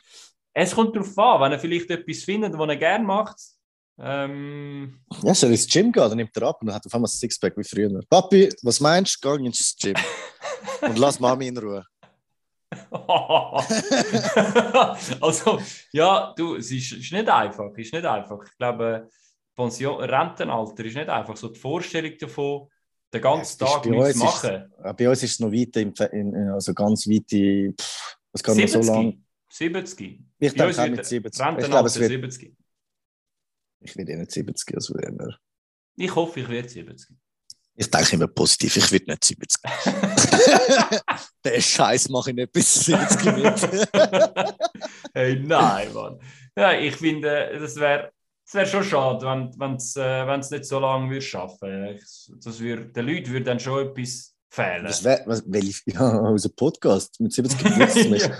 [0.53, 3.37] Es kommt darauf an, wenn er vielleicht etwas findet, was er gerne macht.
[3.99, 4.99] Ähm...
[5.21, 7.11] Ja, soll ins Gym gehen, dann nimmt er ab und dann hat auf einmal ein
[7.11, 8.01] Sixpack wie früher.
[8.09, 9.37] Papi, was meinst du?
[9.37, 9.95] Geh ins Gym.
[10.81, 11.85] und lass Mami in Ruhe.
[15.21, 15.59] also,
[15.91, 17.71] ja, du, es ist, ist, nicht einfach.
[17.77, 18.43] Ist nicht einfach.
[18.43, 19.09] Ich glaube,
[19.55, 21.37] Pension, Rentenalter ist nicht einfach.
[21.37, 22.67] So die Vorstellung davon,
[23.13, 24.71] den ganzen Tag nichts machen.
[24.83, 28.43] Ist, bei uns ist es noch weit, im, in, also ganz weit, in, pff, das
[28.43, 29.23] kann 70, noch so lang.
[29.49, 30.19] 70.
[30.39, 31.45] Ich denke auch mit 70.
[31.59, 32.55] Ich glaube, es wird, 70.
[33.81, 35.35] Ich werde nicht 70, also wenn
[35.95, 37.15] Ich hoffe, ich werde 70.
[37.75, 39.61] Ich denke immer positiv, ich werde nicht 70.
[41.45, 43.87] Den Scheiß mache ich nicht bis 70 mit.
[45.13, 46.19] hey, nein, Mann.
[46.55, 48.11] Ja, ich finde, das wäre
[48.45, 51.99] es wäre schon schade, wenn es äh, nicht so lange würde schaffen.
[52.43, 54.85] Das wür, den Leuten würde dann schon etwas fehlen.
[54.85, 58.15] Das wäre, was, welche, ja, unser Podcast mit 70 Geburtstagen.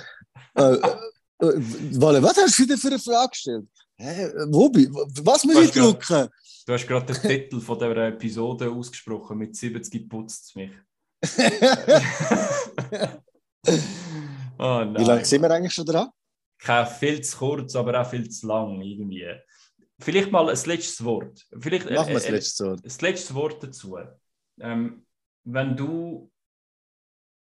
[0.56, 0.72] ja.
[0.72, 3.68] äh, äh, was hast du wieder für eine Frage gestellt?
[3.98, 4.72] Hä, wo
[5.24, 6.30] Was muss ich drücken?
[6.66, 10.72] Du hast gerade den Titel von dieser Episode ausgesprochen, mit 70 putzt es mich.
[14.58, 16.10] oh, Wie lange sind wir eigentlich schon dran?
[16.58, 19.26] Kein viel zu kurz, aber auch viel zu lang irgendwie.
[20.00, 21.46] Vielleicht mal ein letztes Wort.
[21.60, 22.86] Vielleicht, Machen wir äh, äh, letzte Wort.
[22.86, 23.98] Das letzte Wort dazu.
[24.60, 25.06] Ähm,
[25.44, 26.32] wenn du,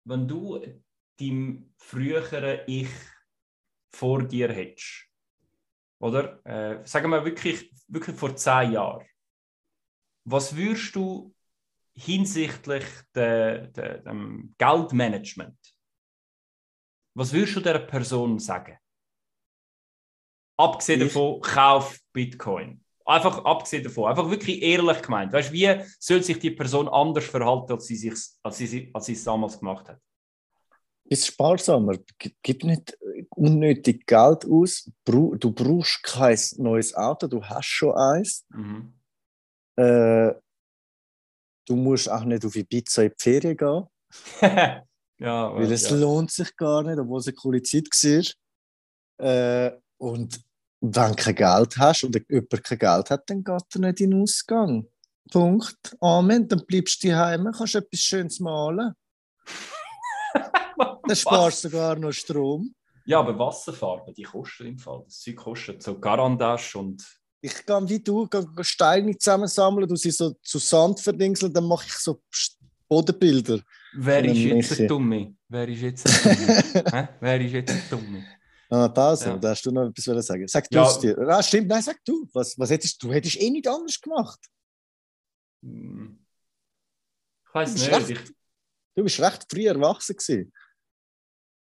[0.05, 0.61] wenn du
[1.19, 2.89] deinem früheren Ich
[3.91, 5.07] vor dir hättest,
[5.99, 6.45] oder?
[6.45, 9.05] Äh, sagen wir wirklich, wirklich vor zehn Jahren,
[10.25, 11.33] was würdest du
[11.95, 12.85] hinsichtlich
[13.15, 15.57] de, de, dem Geldmanagement,
[17.15, 18.77] was würdest du der Person sagen?
[20.57, 21.07] Abgesehen ich?
[21.07, 22.79] davon, kauf Bitcoin.
[23.05, 25.33] Einfach abgesehen davon, einfach wirklich ehrlich gemeint.
[25.33, 29.13] Weißt, wie soll sich die Person anders verhalten, als sie, sich, als sie, als sie
[29.13, 29.99] es damals gemacht hat?
[31.05, 31.97] Ist sparsamer.
[32.41, 32.97] Gib nicht
[33.35, 34.89] unnötig Geld aus.
[35.03, 38.45] Du brauchst kein neues Auto, du hast schon eins.
[38.49, 38.93] Mhm.
[39.75, 40.33] Äh,
[41.65, 43.87] du musst auch nicht auf Ibiza in die Ferien gehen.
[45.19, 45.95] ja, weil es ja.
[45.97, 49.25] lohnt sich gar nicht, obwohl es eine coole Zeit war.
[49.25, 50.41] Äh, und
[50.81, 54.11] wenn du kein Geld hast oder jemand kein Geld hat, dann geht er nicht in
[54.11, 54.85] den Ausgang.
[55.31, 55.95] Punkt.
[56.01, 56.47] Amen.
[56.47, 58.93] Dann bleibst du daheim, kannst etwas Schönes malen.
[61.07, 62.75] dann sparst du sogar noch Strom.
[63.05, 65.03] Ja, aber Wasserfarben, die kosten im Fall.
[65.05, 67.01] Das Zeug kostet so Garandasch und.
[67.39, 71.85] Ich gehe wie du, gehe Steine zusammensammeln, du sie so zu Sand verdingseln, dann mache
[71.87, 72.21] ich so
[72.89, 73.61] Bodenbilder.
[73.95, 75.35] Wer ist jetzt der Dumme?
[75.47, 77.09] Wer ist jetzt der Dumme?
[77.19, 78.25] Wer ist jetzt der Dumme?
[78.69, 79.37] Ah, Pause, ja.
[79.37, 80.47] da hast du noch etwas sagen.
[80.47, 81.17] Sag du es dir.
[81.27, 82.27] Ah, stimmt, nein, sag du.
[82.33, 83.11] Was, was hättest du?
[83.11, 84.39] hättest eh nicht anders gemacht.
[85.63, 86.19] Hm.
[87.47, 87.91] Ich weiß nicht.
[87.91, 88.19] Recht, ich...
[88.95, 90.53] Du bist recht früh erwachsen gewesen.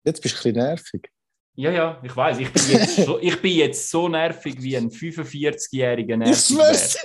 [0.04, 1.10] Jetzt bist du ein bisschen nervig.
[1.58, 2.36] Ja, ja, ich weiß.
[2.38, 6.36] Ich bin jetzt so, ich bin jetzt so nervig wie ein 45-jähriger nervig.
[6.36, 6.98] Ich schwör's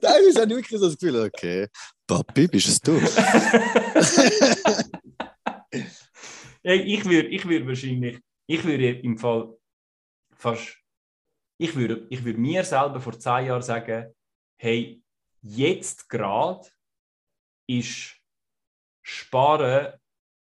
[0.00, 1.68] Teilweise habe ich wirklich das Gefühl, okay,
[2.06, 2.92] Papi, bist es du?
[6.62, 9.56] ich würde ich würd wahrscheinlich, ich würde im Fall
[10.34, 10.76] fast,
[11.58, 14.14] ich würde, ich würde mir selber vor zwei Jahren sagen,
[14.56, 15.02] hey,
[15.42, 16.68] jetzt gerade
[17.66, 18.16] ist
[19.02, 19.94] Sparen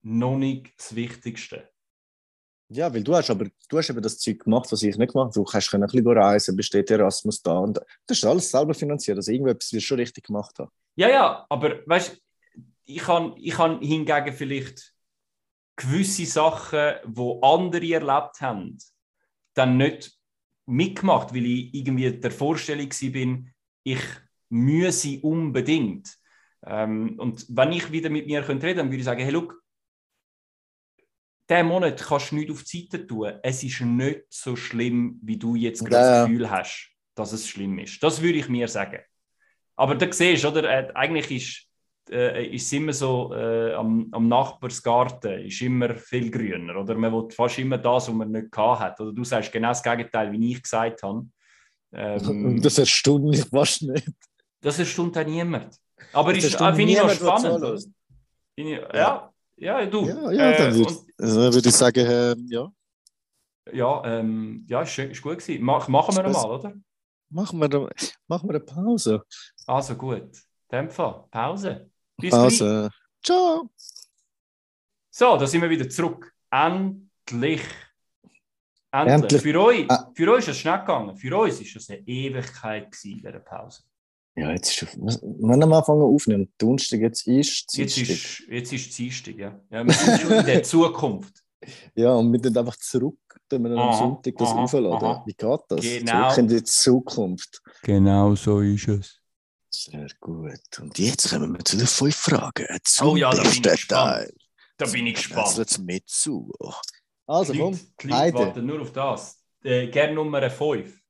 [0.02, 1.70] noch nicht das Wichtigste.
[2.70, 5.28] Ja, weil du hast aber du hast eben das Zeug gemacht, was ich nicht gemacht
[5.28, 5.34] habe.
[5.34, 9.18] Du kannst ein bisschen reisen, besteht Erasmus da und das ist alles selber finanziert.
[9.18, 10.72] Also irgendetwas wirst du schon richtig gemacht haben.
[10.96, 12.20] Ja, ja, aber weißt
[12.86, 14.93] ich kann, ich kann hingegen vielleicht
[15.76, 18.78] gewisse Sachen, wo andere erlebt haben,
[19.54, 20.18] dann nicht
[20.66, 24.02] mitgemacht, weil ich irgendwie der Vorstellung bin, ich
[24.50, 26.18] müsse unbedingt.
[26.66, 29.62] Ähm, und wenn ich wieder mit mir könnte reden, dann würde ich sagen, hey, look,
[31.50, 33.34] diesen Monat kannst du nichts auf die Seite tun.
[33.44, 36.12] Es ist nicht so schlimm, wie du jetzt gerade Ja.
[36.22, 38.02] das Gefühl hast, dass es schlimm ist.
[38.02, 39.00] Das würde ich mir sagen.
[39.76, 41.68] Aber du siehst, oder, äh, eigentlich ist,
[42.10, 46.76] äh, ist es immer so, äh, am, am Nachbarsgarten ist immer viel grüner.
[46.78, 49.00] Oder man will fast immer das, was man nicht gehabt hat.
[49.02, 51.26] Oder du sagst genau das Gegenteil, wie ich gesagt habe.
[51.94, 54.08] Ähm, das erstaunt mich fast nicht.
[54.62, 55.76] das erstaunt auch niemand.
[56.12, 57.88] Aber Das ist, äh, finde ich noch spannend.
[58.56, 60.06] ich- Ja, ja, du.
[60.08, 62.72] Ja, ja, äh, dann und- würde also würd ich sagen, äh, ja,
[63.72, 65.64] Ja, ähm, ja, ist, ist gut gewesen.
[65.64, 66.74] Mach, machen wir mal, oder?
[67.30, 67.90] machen wir,
[68.28, 69.24] machen wir eine Pause.
[69.66, 70.22] Also gut.
[70.72, 71.24] In dem Fall.
[71.32, 71.90] Pause.
[72.24, 72.60] Bis gleich.
[72.60, 72.90] Pause.
[73.24, 73.70] Ciao.
[75.12, 76.34] So, da sind wir wieder zurück.
[76.50, 77.62] Endlich.
[78.92, 79.14] Endlich.
[79.14, 79.42] Endlich.
[79.42, 80.12] Für, euch, Ah.
[80.16, 81.16] für euch ist es schnell gegangen.
[81.18, 83.84] Für uns ist es eine Ewigkeit gewesen, diese Pause.
[84.36, 85.22] Ja, jetzt ist es.
[85.22, 88.10] Wenn wir anfangen aufnehmen, Donnerstag, jetzt ist Jetzt Dienstag.
[88.16, 89.60] ist, jetzt ist Dienstag, ja.
[89.70, 89.84] ja.
[89.84, 91.44] Wir sind schon in der Zukunft.
[91.96, 93.18] Ja, und wir dann einfach zurück,
[93.50, 94.94] wenn wir dann am Sonntag das aha, aufladen.
[95.08, 95.24] aha.
[95.26, 95.82] Wie geht das?
[95.82, 96.30] Genau.
[96.30, 97.62] Zurück in die Zukunft.
[97.84, 99.20] Genau so ist es.
[99.76, 100.80] Sehr gut.
[100.80, 102.68] Und jetzt kommen wir zu den fünf Fragen.
[102.84, 103.90] Zum Oh ja, da bin ich gespannt.
[103.90, 104.34] Teil.
[104.78, 105.58] Da bin ich gespannt.
[105.58, 106.52] Jetzt mit zu.
[107.26, 109.42] Also Die komm, die Leute warten nur auf das.
[109.64, 111.02] Äh, gerne Nummer 5.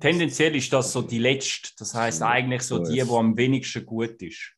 [0.00, 1.70] Tendenziell ist das so die letzte.
[1.78, 4.52] Das heißt eigentlich so die, die am wenigsten gut ist.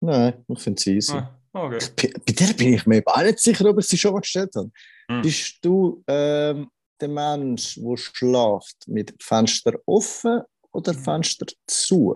[0.00, 1.14] Nein, ich finde es easy.
[1.14, 1.78] Ah, okay.
[1.96, 4.54] Bei bei der bin ich mir auch nicht sicher, ob ich sie schon mal gestellt
[4.54, 4.70] habe.
[5.10, 5.22] Hm.
[5.22, 10.42] Bist du ähm, der Mensch, der schlaft mit Fenster offen
[10.76, 10.94] oder.
[10.94, 12.14] Fenster zu?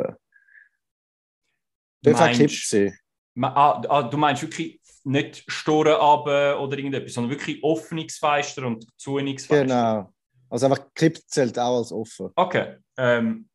[2.02, 2.92] Wie viel Meinst- kippt sie?
[3.42, 9.64] Ah, ah, du meinst wirklich nicht Storen aber oder irgendetwas, sondern wirklich Öffnungsfenster und Zuhnungsfenster.
[9.64, 10.12] Genau.
[10.48, 12.30] Also einfach kippt zählt auch als offen.
[12.34, 12.76] Okay.
[12.96, 13.48] Ähm,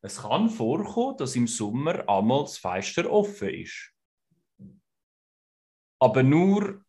[0.00, 3.92] es kann vorkommen, dass im Sommer einmal das Fenster offen ist.
[6.00, 6.84] Aber nur,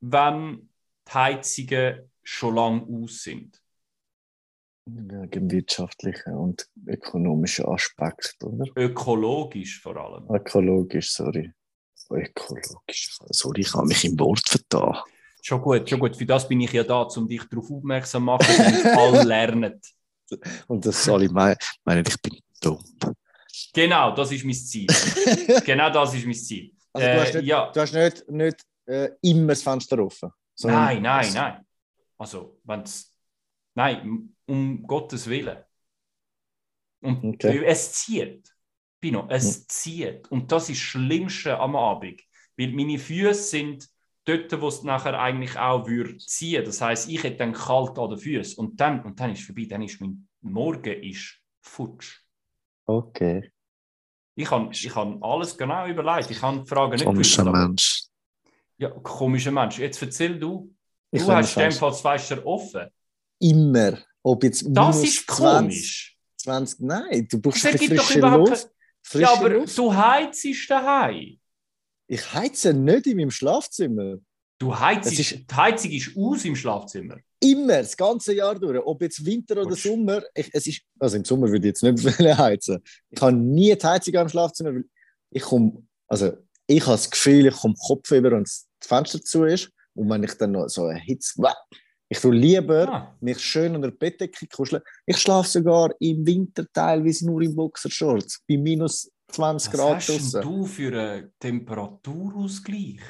[0.00, 0.70] wenn
[1.06, 3.60] die Heizungen schon lange aus sind.
[4.86, 8.66] Wegen wirtschaftlichen und ökonomischen Aspekt, oder?
[8.76, 10.28] Ökologisch vor allem.
[10.30, 11.52] Ökologisch, sorry.
[12.10, 13.16] Ökologisch.
[13.30, 14.96] Sorry, ich habe mich im Wort vertan.
[15.42, 16.14] Schon gut, schon gut.
[16.16, 19.80] Für das bin ich ja da, um dich darauf aufmerksam zu machen, damit alle lernen.
[20.68, 22.82] Und das alle me- meinen, ich bin dumm.
[23.72, 24.86] Genau, das ist mein Ziel.
[25.64, 26.72] Genau das ist mein Ziel.
[26.92, 27.70] Also du hast Äh, nicht, ja.
[27.72, 30.30] du hast nicht, nicht äh, immer das Fenster offen.
[30.62, 31.66] Nein, nein, nein.
[32.18, 33.13] Also, wenn's.
[33.74, 35.58] Nein, um Gottes Willen.
[37.00, 37.62] Und Okay.
[37.64, 38.50] es zieht.
[39.00, 40.30] Pino, es zieht.
[40.30, 42.22] Und das ist das Schlimmste am Abend.
[42.56, 43.88] Weil meine Füße sind
[44.24, 46.64] dort, wo es nachher eigentlich auch würde ziehen.
[46.64, 48.56] Das heißt, ich hätte dann kalt an den Füßen.
[48.58, 49.66] Und dann, und dann ist es vorbei.
[49.68, 52.20] Dann ist mein Morgen ist futsch.
[52.86, 53.50] Okay.
[54.36, 56.30] Ich habe ich hab alles genau überlegt.
[56.30, 58.04] Ich habe die Frage nicht Komischer aber- Mensch.
[58.78, 59.78] Ja, komischer Mensch.
[59.78, 60.74] Jetzt erzähl du.
[61.10, 62.88] Ich Du hast in dem Fall das Fenster offen.
[63.50, 63.98] Immer.
[64.22, 66.16] Ob jetzt Das ist 20, komisch.
[66.38, 68.70] 20, nein, du brauchst Das ein frische Luft.
[69.02, 69.76] Frische Ja, aber Luft.
[69.78, 71.38] du heizst daheim.
[72.06, 74.16] Ich heize nicht in meinem Schlafzimmer.
[74.58, 77.16] Du heizst, ist- die Heizung ist aus im Schlafzimmer.
[77.40, 78.78] Immer, das ganze Jahr durch.
[78.84, 79.76] Ob jetzt Winter oder.
[79.76, 80.22] Sommer.
[80.34, 82.80] Ich, es ist, also im Sommer würde ich jetzt nicht heizen.
[83.10, 84.74] Ich habe nie die Heizung im Schlafzimmer.
[84.74, 84.84] weil
[85.30, 86.32] Ich komme, also
[86.66, 89.70] ich habe das Gefühl, ich komme Kopf über und das Fenster zu ist.
[89.94, 91.42] Und wenn ich dann noch so eine Hitze.
[92.14, 94.80] Ich tue lieber Ah, mich schön unter die Bettdecke kuscheln.
[95.04, 98.40] Ich schlafe sogar im Winter teilweise nur in Boxershorts.
[98.48, 100.42] Bei minus 20 was Grad hast denn draußen.
[100.42, 103.00] du für einen Temperaturausgleich?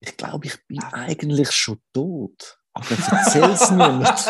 [0.00, 2.58] Ich glaube, ich bin eigentlich schon tot.
[2.72, 4.26] Aber erzähl's mir nicht.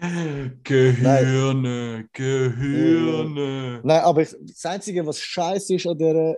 [0.64, 3.80] Gehirne, Gehirne.
[3.84, 6.34] Nein, aber ich, das Einzige, was scheiße ist an dieser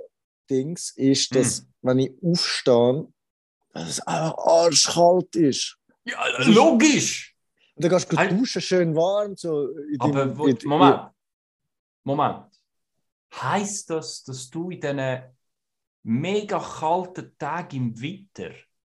[0.51, 1.67] Dings, ist, dass, Hm.
[1.83, 3.07] wenn ich aufstehe,
[3.73, 5.79] dass es einfach arschkalt ist.
[6.05, 7.35] Ja, logisch.
[7.75, 8.31] Und dann gehst du Halt.
[8.33, 9.37] duschen, schön warm.
[9.37, 11.11] So Aber deinem- in- Moment.
[12.05, 12.47] Moment.
[13.35, 15.23] Heißt das, dass du in diesen
[16.03, 18.51] mega kalten Tagen im Winter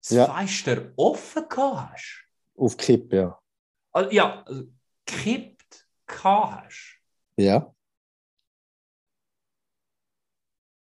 [0.01, 0.33] das Ja.
[0.33, 2.23] Fenster offen gehabt hast?
[2.55, 3.37] Auf Kipp, ja.
[3.91, 4.63] Also, ja, also,
[5.05, 6.95] gekippt gehabt hast?
[7.37, 7.73] Ja.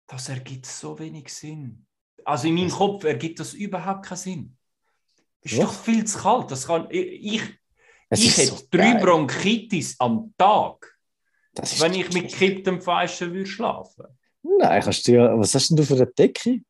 [0.06, 1.86] Das ergibt so wenig Sinn.
[2.24, 4.56] Also in meinem Kopf ergibt das überhaupt keinen Sinn.
[5.42, 5.64] Ist Doch.
[5.64, 6.50] doch viel zu kalt.
[6.50, 7.42] Das kann, ich ich,
[8.08, 9.02] Es ich hätte so drei geil.
[9.02, 10.96] Bronchitis am Tag,
[11.54, 14.04] Das wenn ich mit gekipptem Fenster würde schlafen.
[14.42, 16.60] Nein, kannst du ja, was hast denn du für eine Decke?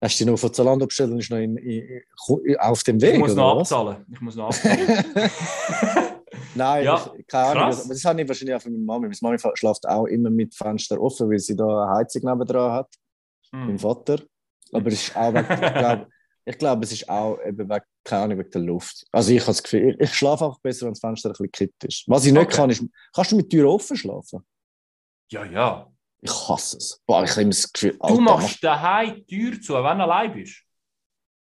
[0.00, 2.02] Hast du die noch von Zalando bestellt und ist noch in, in,
[2.44, 3.14] in, auf dem Weg?
[3.14, 3.72] Ich muss noch was?
[3.72, 4.04] abzahlen.
[4.12, 5.04] Ich muss noch abzahlen.
[6.54, 7.62] Nein, Ja, ich, keine Ahnung.
[7.64, 7.78] krass.
[7.78, 9.08] Das, das habe ich wahrscheinlich auch von meiner Mami.
[9.20, 12.92] Meine Mami schläft auch immer mit Fenster offen, weil sie da eine Heizung nebendran hat.
[13.52, 13.78] Mein Hm.
[13.78, 14.22] Vater.
[14.72, 16.08] Aber es ist auch wegen, ich glaube,
[16.44, 19.04] ich glaube, es ist auch eben wegen, keine Ahnung, wegen der Luft.
[19.12, 21.84] Also ich habe das Gefühl, ich, schlafe einfach besser, wenn das Fenster ein bisschen gekippt
[21.84, 22.04] ist.
[22.08, 22.56] Was ich nicht Okay.
[22.56, 22.84] kann, ist,
[23.14, 24.44] kannst du mit Tür offen schlafen?
[25.30, 25.88] Ja, ja.
[26.20, 27.00] Ich hasse es.
[27.06, 30.04] Boah, ich habe immer das Gefühl, Du Alter, machst daheim die Tür zu, wenn du
[30.04, 30.62] allein bist.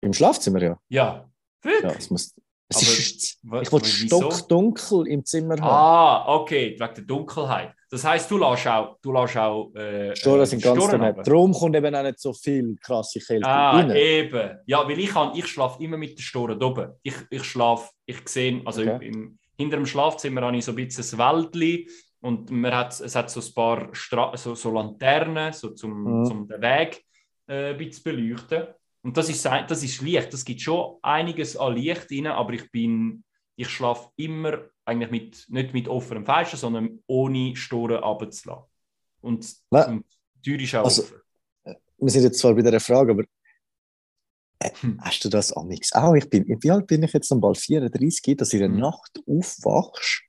[0.01, 0.79] Im Schlafzimmer, ja.
[0.89, 1.05] Ja.
[1.05, 1.31] ja
[1.63, 1.97] Wirklich?
[1.99, 2.35] es muss,
[2.77, 4.31] es ist, wa- ich wieso?
[4.31, 5.63] stockdunkel im Zimmer haben.
[5.63, 7.75] Ah, okay, wegen der Dunkelheit.
[7.91, 11.23] Das heisst, du lässt auch, du lässt auch äh, Storen äh, sind ganz daneben.
[11.23, 13.91] Darum kommt eben auch nicht so viel krasse Kälte Ah, rein.
[13.95, 14.59] eben.
[14.67, 16.93] Ja, weil ich, kann- ich schlafe immer mit den Storen oben.
[17.03, 19.09] Ich, ich schlafe, ich sehe, also Okay.
[19.09, 21.89] im, hinter dem Schlafzimmer habe ich so ein bisschen ein Wäldli
[22.21, 26.25] und man hat, es hat so ein paar Stra so, so Laternen, so zum, Mhm.
[26.25, 27.05] zum den Weg
[27.49, 28.63] äh, ein bisschen zu beleuchten.
[29.03, 30.33] Und das ist, das ist Licht.
[30.33, 33.25] Das gibt schon einiges an Licht rein, aber ich bin,
[33.57, 38.65] ich schlafe immer eigentlich mit, nicht mit offenem Fenster, sondern ohne Storen runterzulassen.
[39.21, 39.87] Und, Was?
[39.89, 40.05] und
[40.37, 41.17] die Tür ist auch Also- offen.
[41.99, 43.23] Wir sind jetzt zwar bei dieser Frage, aber
[44.59, 45.01] äh, Hm.
[45.01, 45.93] hast du das auch nichts?
[45.93, 47.33] Auch ich bin, wie alt bin ich jetzt?
[47.41, 48.79] Bald 34, dass du in der Mhm.
[48.81, 50.23] Nacht aufwachst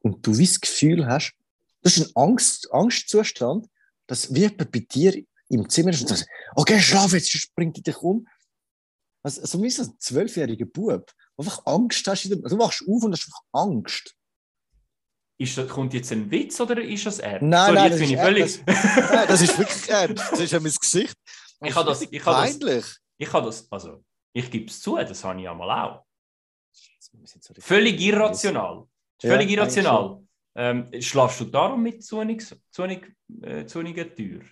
[0.00, 1.34] und du wie das Gefühl hast,
[1.82, 3.66] das ist ein Angst, Angstzustand,
[4.08, 6.26] dass wie jemand bei dir im Zimmer ist und sagt,
[6.56, 8.26] okay, schlaf jetzt, sonst bringt dich um.
[9.22, 12.24] Also, so wie so ein zwölfjähriger Bub, einfach Angst hast.
[12.30, 14.14] der- Du wachst auf und hast einfach Angst.
[15.40, 17.42] Ist das, kommt jetzt ein Witz oder ist das ernst?
[17.42, 18.66] Nein, Sorry, nein, jetzt das bin ist ich völlig.
[19.12, 20.32] Nein, das ist wirklich ernst.
[20.32, 21.14] Das ist ja mein Gesicht.
[21.64, 25.22] ich habe das, ich habe das, ich habe das, also ich gebe es zu, das
[25.24, 26.04] habe ich ja mal auch.
[27.60, 28.88] Völlig irrational.
[29.22, 30.22] Ja, Völlig irrational.
[30.56, 34.42] Ähm, schlafst du darum mit zunig, zunig, äh, Tür?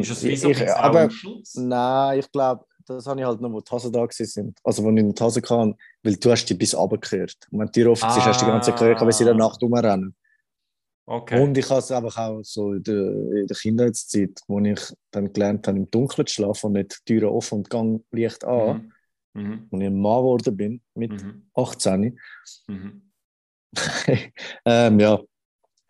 [0.00, 1.08] Ist das wie so ich- aber
[1.54, 4.58] nein, ich glaube, das habe ich halt noch, wo die Hosen da sind.
[4.64, 7.36] Also, wo ich in die Hose kam, weil du hast die bis runtergekehrt.
[7.52, 9.34] Und wenn die Tür offen ist, hast du die ganze gehört, wie sie in der
[9.36, 9.38] Ah.
[9.48, 10.14] Nacht rumrennen.
[11.06, 11.42] Okay.
[11.42, 12.94] Und ich habe es einfach auch so in der,
[13.40, 14.80] in der Kindheitszeit, wo ich
[15.12, 18.44] dann gelernt habe, im Dunkeln zu schlafen und nicht die Türen offen und Gang Licht
[18.44, 18.92] an.
[19.34, 19.42] Mhm.
[19.42, 19.66] Mhm.
[19.70, 21.46] Und ich ein Mann geworden bin, mit Mhm.
[21.54, 22.18] 18.
[22.68, 23.02] Mhm.
[24.64, 25.20] ähm, ja.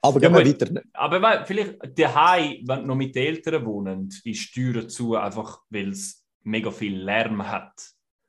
[0.02, 0.82] Aber Ja, gehen wir weiter.
[0.94, 5.60] Aber weil, vielleicht daheim, wenn noch mit den Eltern wohnen, ist die Tür zu, einfach
[5.68, 7.72] weil es mega viel Lärm hat.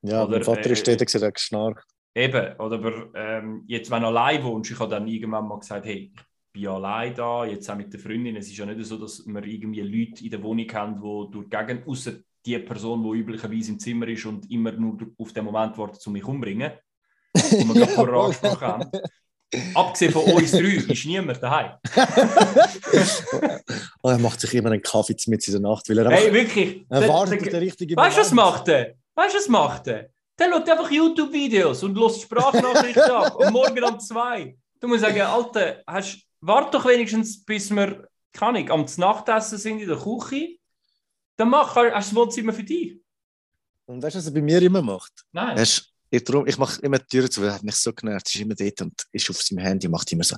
[0.02, 1.86] Ja, Oder, mein Vater äh, ist stetig gesagt, geschnarcht.
[2.14, 5.86] Eben, oder aber, ähm, jetzt, wenn du allein wohnst, ich habe dann irgendwann mal gesagt,
[5.86, 8.36] hey, ich bin allein da, jetzt auch mit der Freundin.
[8.36, 11.46] Es ist ja nicht so, dass wir irgendwie Leute in der Wohnung haben, die durch
[11.46, 12.14] die Gegend, außer
[12.46, 16.14] die Person, die üblicherweise im Zimmer ist und immer nur auf den Moment wartet, um
[16.14, 16.74] mich umzubringen.
[17.34, 18.92] Wo wir gerade vorher angesprochen haben.
[19.74, 21.72] Abgesehen von uns drei ist niemand daheim.
[24.02, 26.34] oh, er macht sich immer einen Kaffee mit in der Nacht, weil er einfach Hey,
[26.34, 26.86] wirklich.
[26.90, 28.96] er Der- wartet der- den richtigen Weißt du, was macht er?
[29.16, 30.10] Weißt du, was macht er?
[30.40, 33.36] Der schaut einfach YouTube-Videos und lässt Sprachnachrichten ab.
[33.36, 34.56] Und morgen um zwei.
[34.80, 39.82] Du musst sagen, Alter, hast, warte doch wenigstens, bis wir, kann ich, am Nachtessen sind
[39.82, 40.56] in der Küche.
[41.38, 42.98] Dann mach, hast du das Wohnzimmer für dich.
[43.86, 45.12] Und weißt du, was er bei mir immer macht?
[45.32, 45.58] Nein.
[45.58, 47.94] Er ist, ich drum, ich mache immer die Tür zu, weil er hat mich so
[47.94, 48.28] genervt.
[48.28, 50.36] Er ist immer dort und ist auf seinem Handy und macht immer so: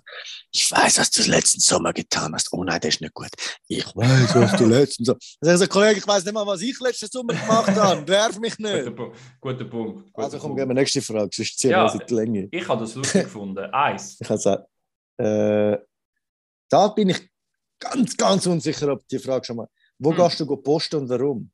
[0.51, 2.53] Ich weiß, was du letzten Sommer getan hast.
[2.53, 3.29] Oh nein, das ist nicht gut.
[3.67, 5.17] Ich weiß, was du letzten Sommer.
[5.41, 8.07] Dann sage ich so: Kollege, ich weiß nicht mal, was ich letzten Sommer gemacht habe.
[8.07, 8.95] Werf mich Guter, nicht.
[8.95, 9.17] Punkt.
[9.41, 10.13] Guter Punkt.
[10.13, 10.59] Guter Also komm, Punkt.
[10.61, 11.91] gehen wir nächste Frage, sonst ziehen Ja.
[11.91, 12.47] wir die Länge.
[12.51, 13.57] Ich habe das lustig gefunden.
[13.73, 14.17] Eins.
[14.21, 14.67] Ich habe gesagt,
[15.17, 15.77] äh,
[16.69, 17.19] da bin ich
[17.79, 19.67] ganz, ganz unsicher, ob die Frage schon mal.
[19.99, 20.17] Wo Hm.
[20.17, 21.51] gehst du posten und warum?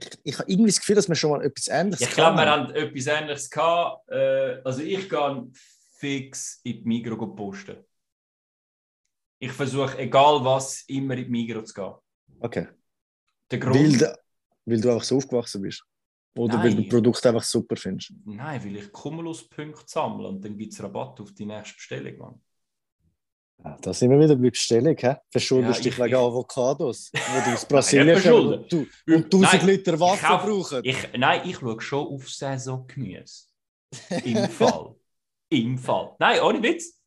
[0.00, 2.50] Ich, ich habe irgendwie das Gefühl, dass wir schon mal etwas Ähnliches Ich glaube, wir
[2.50, 2.68] hatten.
[2.68, 4.08] haben etwas Ähnliches gehabt.
[4.10, 5.48] Äh, also ich gehe
[5.98, 7.76] fix in die Migros go posten.
[9.38, 11.94] Ich versuche, egal was, immer in die Migros zu gehen.
[12.40, 12.68] Okay.
[13.50, 14.18] Der Grund, Weil, du-
[14.66, 15.82] weil du einfach so aufgewachsen bist.
[16.36, 16.84] Oder weil du Nein.
[16.84, 18.12] das Produkt einfach super findest.
[18.24, 22.18] Nein, weil ich Cumulus-Punkte sammle und dann gibt es Rabatt auf die nächste Bestellung.
[22.18, 22.42] Mann.
[23.82, 24.96] Da sind wir wieder bei Bestellung.
[24.98, 25.14] He?
[25.30, 27.18] Verschuldest Ja, dich ich- wegen ich- Avocados, die
[27.50, 28.64] du aus Brasilien verschulden.
[28.64, 30.80] und, und 1000 Nein, Liter ich Wasser kauf- brauchen.
[30.84, 33.44] Ich, nein, ich schaue schon auf Saisongemüse.
[34.24, 34.94] Im Fall.
[35.50, 36.14] Im Fall.
[36.18, 36.98] Nein, ohne Witz.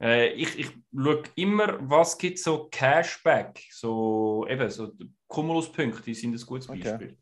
[0.00, 4.92] Äh, ich, ich schaue immer, was gibt so Cashback, so eben so
[5.28, 6.80] Cumulus-Punkte, die sind ein gutes Okay.
[6.82, 7.18] Beispiel.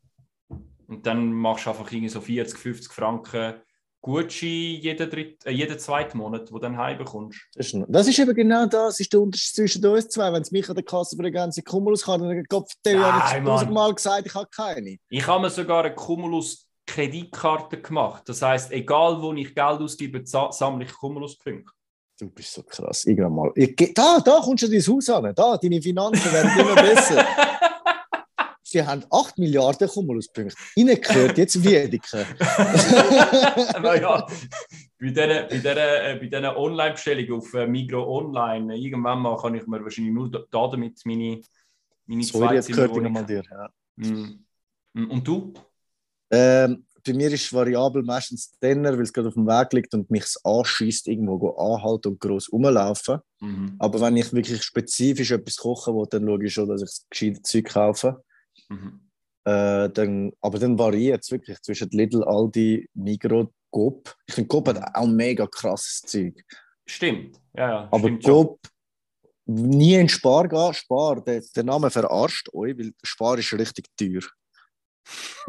[0.87, 3.55] Und dann machst du einfach irgendwie so 40, 50 Franken
[4.01, 7.39] Gucci jeden, dritt, äh, jeden zweiten Monat, wo du dann heimbekommst.
[7.53, 10.33] Das ist, das ist eben genau das, ist der Unterschied zwischen uns zwei.
[10.33, 13.45] Wenn es mich an der Kasse für den ganzen Cumulus kann, dann Kopf, der Nein,
[13.45, 14.97] tausendmal gesagt, ich habe keine.
[15.09, 18.23] Ich habe mir sogar eine Cumulus-Kreditkarte gemacht.
[18.27, 21.71] Das heißt, egal wo ich Geld ausgebe, sammle ich Cumulus-Punkte.
[22.19, 23.05] Du bist so krass.
[23.05, 23.51] Irgendwann mal.
[23.55, 25.33] Ich, da, da kommst du in dein Haus an.
[25.35, 27.25] Da, deine Finanzen werden immer besser.
[28.71, 30.55] Sie haben 8 Milliarden Cumuluspunkte.
[30.75, 32.25] Ihnen gehört jetzt Wiedeke.
[33.81, 34.25] naja,
[34.99, 39.55] bei diesen bei dieser, äh, bei diesen Online-Bestellungen auf äh, Migro Online, irgendwann mal kann
[39.55, 41.41] ich mir wahrscheinlich nur da damit meine,
[42.05, 43.43] meine Sorry, jetzt gehört Zweizimmerwohnung- mal dir.
[43.49, 43.69] Ja.
[43.97, 44.45] Mm.
[44.93, 45.53] Mm, Und du?
[46.31, 50.09] Ähm, bei mir ist variabel meistens dann, weil es gerade auf dem Weg liegt und
[50.11, 53.19] mich anschießt, irgendwo anhalten und groß rumlaufen.
[53.39, 53.75] Mhm.
[53.79, 57.07] Aber wenn ich wirklich spezifisch etwas kochen will, dann schaue ich schon, dass ich das
[57.09, 58.23] gescheite Zeug kaufe.
[58.71, 59.01] Mhm.
[59.43, 64.15] Äh, dann, aber dann variiert es wirklich zwischen Lidl, Aldi, Migros, Coop.
[64.27, 66.43] Ich finde, Coop hat auch mega krasses Zeug.
[66.85, 67.41] Stimmt.
[67.53, 68.23] Ja, ja, Aber stimmt.
[68.23, 68.59] Coop,
[69.45, 70.73] nie in Spar gehen.
[70.73, 74.21] Spar, der, der Name verarscht euch, weil Spar ist richtig teuer.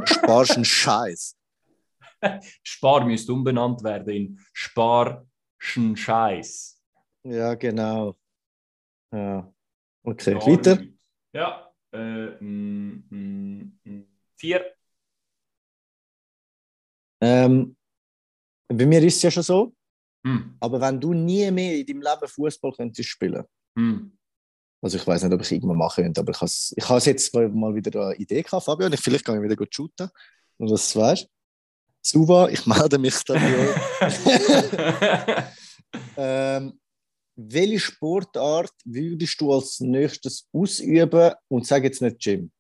[0.05, 1.37] Spar ist ein Scheiß.
[2.63, 6.81] Spar müsste umbenannt werden in Sparschen Scheiß.
[7.25, 8.17] Ja, genau.
[9.13, 9.53] Ja.
[10.05, 10.83] Okay, Gar weiter.
[11.33, 11.72] Ja.
[11.93, 14.07] Äh, mm, mm, mm.
[14.37, 14.65] Vier.
[17.21, 17.77] Ähm,
[18.69, 19.75] bei mir ist es ja schon so,
[20.25, 20.57] Hm.
[20.61, 23.45] aber wenn du nie mehr in deinem Leben Fußball könntest spielen,
[23.77, 24.17] Hm.
[24.81, 27.35] also ich weiß nicht, ob ich irgendwann machen könnte, aber ich habe ich has jetzt
[27.35, 28.93] mal wieder eine Idee gehabt, Fabian.
[28.93, 30.09] Ich, vielleicht kann ich wieder gut shooten.
[30.59, 31.29] Und das weißt
[32.05, 33.77] Suva, ich melde mich da bei euch.
[36.17, 36.81] ähm,
[37.37, 42.51] welche Sportart würdest du als nächstes ausüben und sag jetzt nicht Gym?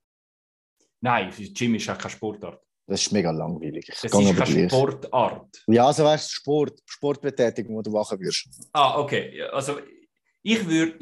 [1.00, 2.62] Nein, Gym ist ja keine Sportart.
[2.86, 3.88] Das ist mega langweilig.
[3.88, 4.68] Ich gang ist keine.
[4.68, 5.62] Sportart.
[5.66, 8.48] Ja, also weißt du, Sport, Sportbetätigung, wo du machen wirst.
[8.72, 9.42] Ah, okay.
[9.52, 9.78] Also
[10.42, 10.98] ich würde,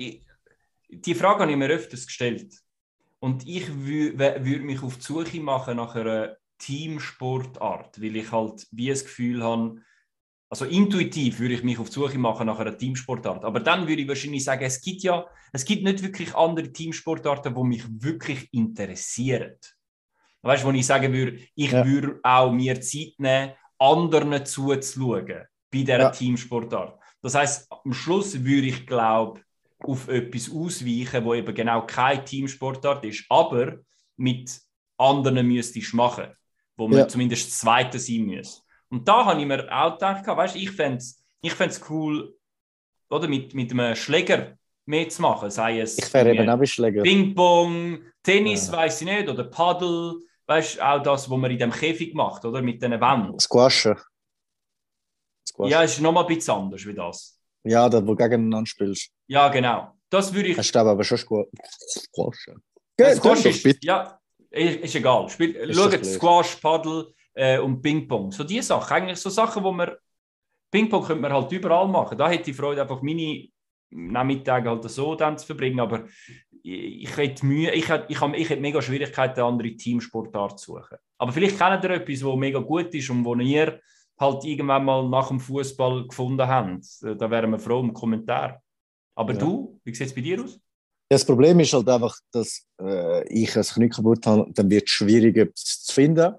[0.88, 2.54] die Frage habe ich mir öfters gestellt.
[3.18, 8.88] Und ich würde mich auf die Suche machen nach einer Teamsportart, weil ich halt wie
[8.88, 9.82] das Gefühl habe,
[10.50, 13.44] also intuitiv würde ich mich auf die Suche machen nach einer Teamsportart.
[13.44, 17.54] Aber dann würde ich wahrscheinlich sagen, es gibt ja, es gibt nicht wirklich andere Teamsportarten,
[17.54, 19.54] die mich wirklich interessieren.
[20.42, 21.86] Weißt du, wo ich sagen würde, ich Ja.
[21.86, 26.10] würde auch mir Zeit nehmen, anderen zuzuschauen bei dieser Ja.
[26.10, 26.98] Teamsportart.
[27.22, 29.40] Das heißt, am Schluss würde ich, glaube
[29.82, 33.78] auf etwas ausweichen, wo eben genau keine Teamsportart ist, aber
[34.16, 34.60] mit
[34.98, 36.26] anderen müsstest du machen,
[36.76, 37.08] wo man Ja.
[37.08, 38.59] zumindest das Zweite sein muss.
[38.90, 42.36] Und da habe ich mir auch gedacht, weißt, ich fände es ich fänd's cool,
[43.08, 47.02] oder, mit, mit einem Schläger mehr zu machen, sei es Ich wäre eben auch Schläger.
[47.02, 48.74] Ping-Pong, Tennis, Ja.
[48.74, 50.16] weiß ich nicht, oder Paddel,
[50.46, 53.38] weißt du, auch das, was man in dem Käfig macht, oder, mit den Wänden.
[53.40, 53.96] Squashen.
[55.48, 55.70] Squash.
[55.70, 57.40] Ja, ist nochmal ein bisschen anders wie das.
[57.64, 59.10] Ja, da wo du gegeneinander spielst.
[59.26, 59.92] Ja, genau.
[60.10, 61.46] Das würde ich Hast du aber schon Squa-
[61.88, 62.62] Squashen.
[63.00, 64.18] Squash ist, ja,
[64.50, 65.28] ist, ist egal.
[65.28, 66.04] Spiel, Ist schaut.
[66.04, 68.32] Squash, Paddel äh, und Ping-Pong.
[68.32, 68.92] So diese Sachen.
[68.94, 69.90] Eigentlich so Sachen, wo man.
[70.70, 72.16] Ping-Pong könnte man halt überall machen.
[72.16, 73.48] Da hätte ich Freude, einfach meine
[73.90, 75.80] Nachmittage halt so dann zu verbringen.
[75.80, 76.04] Aber
[76.62, 80.74] ich, hätte Mühe, ich hätte, ich, habe, ich hätte mega Schwierigkeiten, eine andere Teamsportart zu
[80.74, 80.98] suchen.
[81.18, 83.80] Aber vielleicht kennt ihr etwas, was mega gut ist und wo ihr
[84.20, 86.84] halt irgendwann mal nach dem Fußball gefunden habt.
[87.02, 88.62] Äh, Da wären wir froh um einen Kommentar.
[89.16, 89.38] Aber Ja.
[89.38, 90.60] du, wie sieht es bei dir aus?
[91.08, 94.46] Das Problem ist halt einfach, dass äh, ich ein Knie kaputt habe.
[94.52, 96.34] Dann wird es schwierig, etwas zu finden,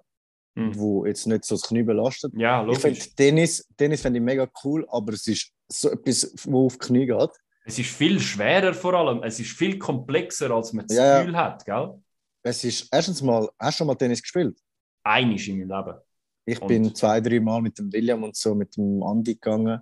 [0.56, 0.78] Hm.
[0.78, 2.34] wo jetzt nicht so das Knie belastet.
[2.36, 2.82] Ja, Ich logisch.
[2.82, 6.88] finde Tennis, Tennis finde ich mega cool, aber es ist so etwas, wo auf die
[6.88, 7.30] Knie geht.
[7.64, 9.24] Es ist viel schwerer vor allem.
[9.24, 11.20] Es ist viel komplexer, als man das Ja.
[11.20, 12.02] Gefühl hat, gell?
[12.43, 14.60] Es ist erstens mal, hast du schon mal Tennis gespielt?
[15.04, 15.99] Einisch in meinem Leben.
[16.45, 16.68] Ich Und?
[16.68, 19.80] bin zwei, drei Mal mit dem William und so, mit dem Andi gegangen.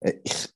[0.00, 0.48] Äh, Ich,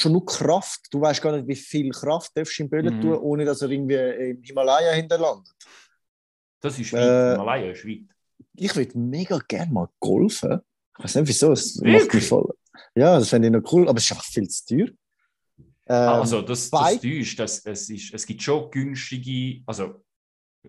[0.00, 0.86] schon nur Kraft.
[0.92, 3.00] Du weißt gar nicht, wie viel Kraft darfst du im Böllen Mhm.
[3.02, 5.52] tun, ohne dass er irgendwie im Himalaya hinterlandet.
[6.62, 7.02] Das ist weit.
[7.02, 8.15] Äh, Himalaya ist weit.
[8.56, 10.60] Ich würde mega gerne mal golfen.
[10.98, 12.48] Ich weiß nicht wieso, es macht mich voll.
[12.94, 14.88] Ja, das fände ich noch cool, aber es ist einfach viel zu teuer.
[15.88, 17.38] Ähm, also, das, das täuscht.
[17.38, 20.04] Das, es, ist, es gibt schon günstige also,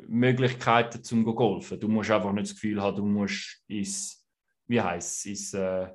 [0.07, 1.79] Möglichkeiten zum go golfen.
[1.79, 4.25] Du musst einfach nicht das Gefühl haben, du musst ins,
[4.67, 5.87] wie heisst es, ins, äh,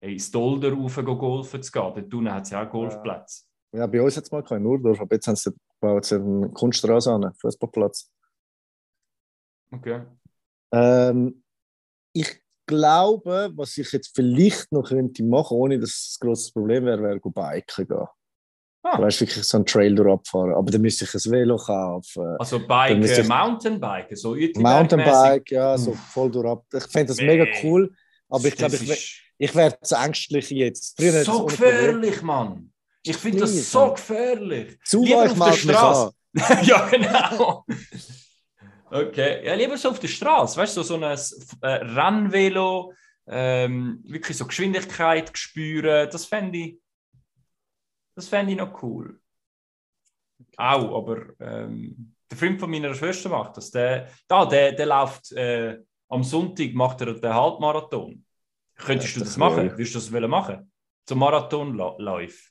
[0.00, 1.92] ins Dolder rauf go golfen zu gehen.
[1.94, 3.44] Dort unten hat es ja auch Golfplätze.
[3.72, 7.12] ja, bei uns jetzt mal kein Nurdorf, aber jetzt haben sie bauen sie eine Kunststraße
[7.12, 8.10] an, einen Fußballplatz.
[9.72, 10.02] Okay.
[10.72, 11.42] Ähm,
[12.14, 16.84] ich glaube, was ich jetzt vielleicht noch könnte machen, ohne dass es ein grosses Problem
[16.84, 18.06] wäre, wäre biken gehen.
[18.84, 19.00] Ah.
[19.00, 20.54] Weißt du, wirklich so einen Trail durchabfahren.
[20.54, 22.36] Aber dann müsste ich ein Velo kaufen.
[22.38, 24.36] Also Bike, ich- Mountainbike, so.
[24.56, 25.98] Mountainbike, ja, so Uff.
[26.12, 26.64] voll durchab.
[26.74, 27.26] Ich fände das Nee.
[27.26, 27.94] mega cool,
[28.28, 28.96] aber ich glaube, ich, wär-
[29.38, 30.96] ich wäre zu ängstlich jetzt.
[31.00, 32.72] Früher so gefährlich, Mann.
[33.04, 34.78] Ich finde das so gefährlich.
[34.84, 36.12] Zu Lieber weit auf der Straße.
[36.68, 37.64] ja, genau.
[38.92, 41.18] Okay, ja, lieber so auf der Straße, weißt du, so, so ein
[41.62, 42.92] äh, Rennvelo,
[43.26, 46.78] ähm, wirklich so Geschwindigkeit spüren, das fände ich,
[48.14, 49.18] das fände ich noch cool.
[50.58, 53.70] Auch, aber ähm, der Freund von meiner Schwester macht das.
[53.70, 55.78] Der, da, der, der läuft äh,
[56.10, 58.26] am Sonntag macht er den Halbmarathon.
[58.76, 59.70] Könntest Ja, du das machen?
[59.70, 60.70] Würdest du das wollen machen?
[61.06, 62.50] Zum Marathonlauf?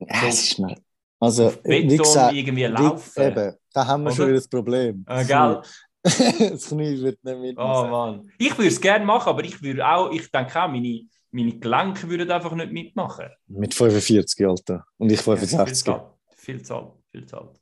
[0.00, 0.76] Ja, es ist mir.
[1.20, 3.22] Also, Auf wie Beton gesagt, irgendwie wie, laufen?
[3.22, 4.28] eben, da haben wir schon Oder?
[4.28, 5.04] wieder das Problem.
[5.08, 5.62] Äh, gell?
[6.04, 7.90] das Knie wird nicht Oh mitmachen.
[7.90, 8.32] Mann.
[8.38, 11.02] Ich würde es gerne machen, aber ich würde auch, ich denke auch, meine,
[11.32, 13.26] meine Gelenke würden einfach nicht mitmachen.
[13.48, 14.84] Mit 45, Alter.
[14.96, 15.84] Und ich Ja, viel 65.
[15.84, 16.12] zu alt.
[16.36, 16.92] Viel zu alt.
[17.10, 17.60] Viel zu alt.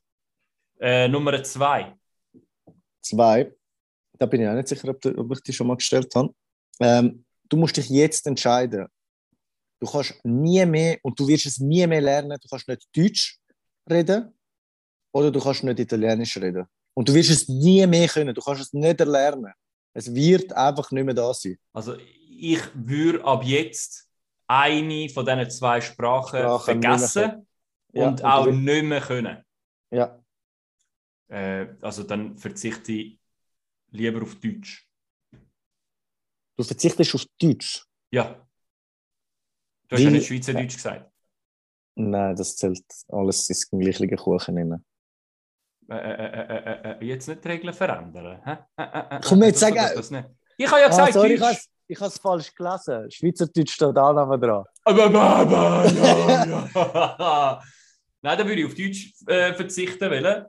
[0.78, 1.94] Äh, Nummer zwei.
[3.00, 3.52] Zwei.
[4.18, 6.32] Da bin ich auch nicht sicher, ob, ob ich die schon mal gestellt habe.
[6.80, 8.86] Ähm, du musst dich jetzt entscheiden.
[9.80, 13.38] Du kannst nie mehr, und du wirst es nie mehr lernen, du kannst nicht Deutsch
[13.90, 14.32] reden
[15.12, 16.66] oder du kannst nicht Italienisch reden.
[16.94, 19.52] Und du wirst es nie mehr können, du kannst es nicht erlernen.
[19.92, 21.58] Es wird einfach nicht mehr da sein.
[21.72, 24.08] Also ich würde ab jetzt
[24.46, 27.46] eine von diesen zwei Sprachen, Sprachen vergessen
[27.92, 29.42] Ja, und und auch nicht mehr können.
[29.90, 30.20] Ja,
[31.28, 33.18] Äh, also dann verzichte ich
[33.90, 34.86] lieber auf Deutsch.
[36.56, 37.84] du verzichtest auf Deutsch.
[38.12, 38.46] Ja.
[39.88, 41.10] Du hast ja nicht Schweizerdeutsch gesagt.
[41.98, 44.84] Nein, das zählt alles ins gleiche Kuchen rein.
[45.88, 48.40] Äh, äh, äh, äh, äh, jetzt nicht die Regeln verändern.
[48.44, 48.56] Hä?
[48.76, 50.28] Äh, äh, äh, Komm, äh, jetzt sag- das- das nicht.
[50.58, 53.10] Ich habe ja Ah, gesagt, sorry, ich has- ich habe es falsch gelesen.
[53.10, 54.64] Schweizerdeutsch steht auch noch dran.
[54.84, 57.62] Aber, aber, ja, ja.
[58.22, 60.46] Nein, dann würde ich auf Deutsch äh, verzichten wollen.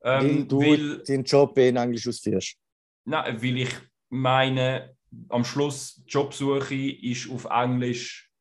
[0.00, 2.56] Weil Ähm, du weil, deinen Job in Englisch ausführst.
[3.04, 3.70] nein, weil ich
[4.08, 4.96] meine,
[5.28, 8.31] am Schluss die Jobsuche ist auf Englisch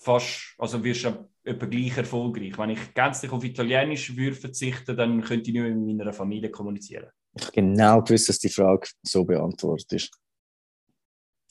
[0.00, 2.56] fast, also wirst du etwa gleich erfolgreich.
[2.58, 6.50] Wenn ich gänzlich auf Italienisch würde verzichten, dann könnte ich nicht mehr mit meiner Familie
[6.50, 7.10] kommunizieren.
[7.34, 10.10] Ich habe genau gewusst, dass die Frage so beantwortet ist.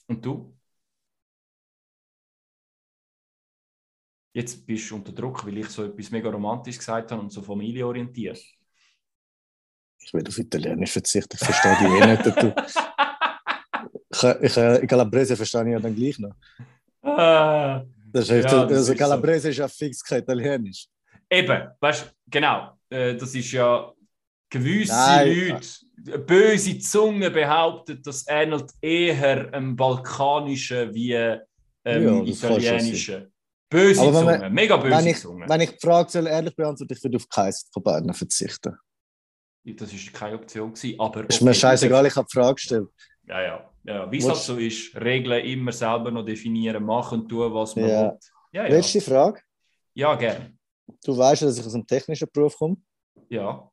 [0.08, 0.56] Und du?
[4.34, 7.42] Jetzt bist du unter Druck, weil ich so etwas mega romantisch gesagt habe und so
[7.42, 8.40] familienorientiert.
[10.02, 12.26] Ich will auf Italienisch verzichten, ich verstehe die eh nicht.
[12.26, 12.56] Du.
[14.12, 16.34] Ich, ich, ich, Calabrese verstehe ich ja dann gleich noch.
[17.04, 17.86] Ah.
[18.12, 20.88] Das ist, Ja, das also Calabrese ist ja fix kein Italienisch.
[21.30, 22.74] Eben, weißt du, genau.
[22.90, 23.92] Äh, das ist ja
[24.50, 25.50] gewisse Nein.
[26.08, 31.44] Leute, böse Zunge behauptet, das ähnelt eher einem balkanischen wie ähm,
[31.86, 33.32] Ja, italienischen.
[33.70, 35.46] Böse Aber Zunge, man- mega böse Wenn ich, Zunge.
[35.48, 38.76] wenn ich die Frage soll ehrlich beantworten, ich würde auf keins von beiden verzichten.
[39.64, 42.88] Das ist keine Option gewesen, aber Ist mir scheißegal, ich habe die Frage gestellt.
[43.28, 43.70] Ja, ja.
[43.90, 44.12] Ja.
[44.12, 48.02] Wie es halt so ist, Regeln immer selber noch definieren, machen, tun, was man Ja.
[48.12, 48.20] will.
[48.52, 48.70] Ja, ja.
[48.76, 49.42] Letzte Frage.
[49.96, 50.58] Ja, gerne.
[51.04, 52.78] Du weißt, dass ich aus einem technischen Beruf komme.
[53.30, 53.70] Ja.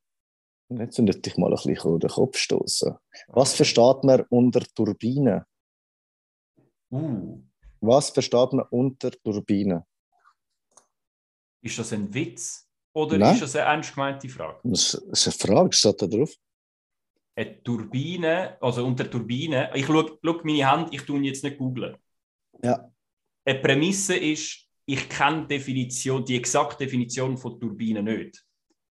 [0.68, 2.94] Und Jetzt sollte ich mal ein bisschen auf den Kopf stoßen.
[3.28, 5.46] Was versteht man unter Turbine?
[6.90, 7.40] Uh,
[7.80, 9.84] Was versteht man unter Turbine?
[11.62, 13.34] ist das ein Witz oder Nein.
[13.34, 14.60] ist das eine ernst gemeinte Frage?
[14.64, 16.32] Das ist eine Frage, steht da drauf.
[17.38, 21.96] Eine Turbine, also unter Turbine, ich schaue schau meine Hand, ich tue jetzt nicht googeln.
[22.62, 22.90] Ja.
[23.44, 28.42] Eine Prämisse ist, ich kenne die Definition, die exakte Definition von Turbine nicht.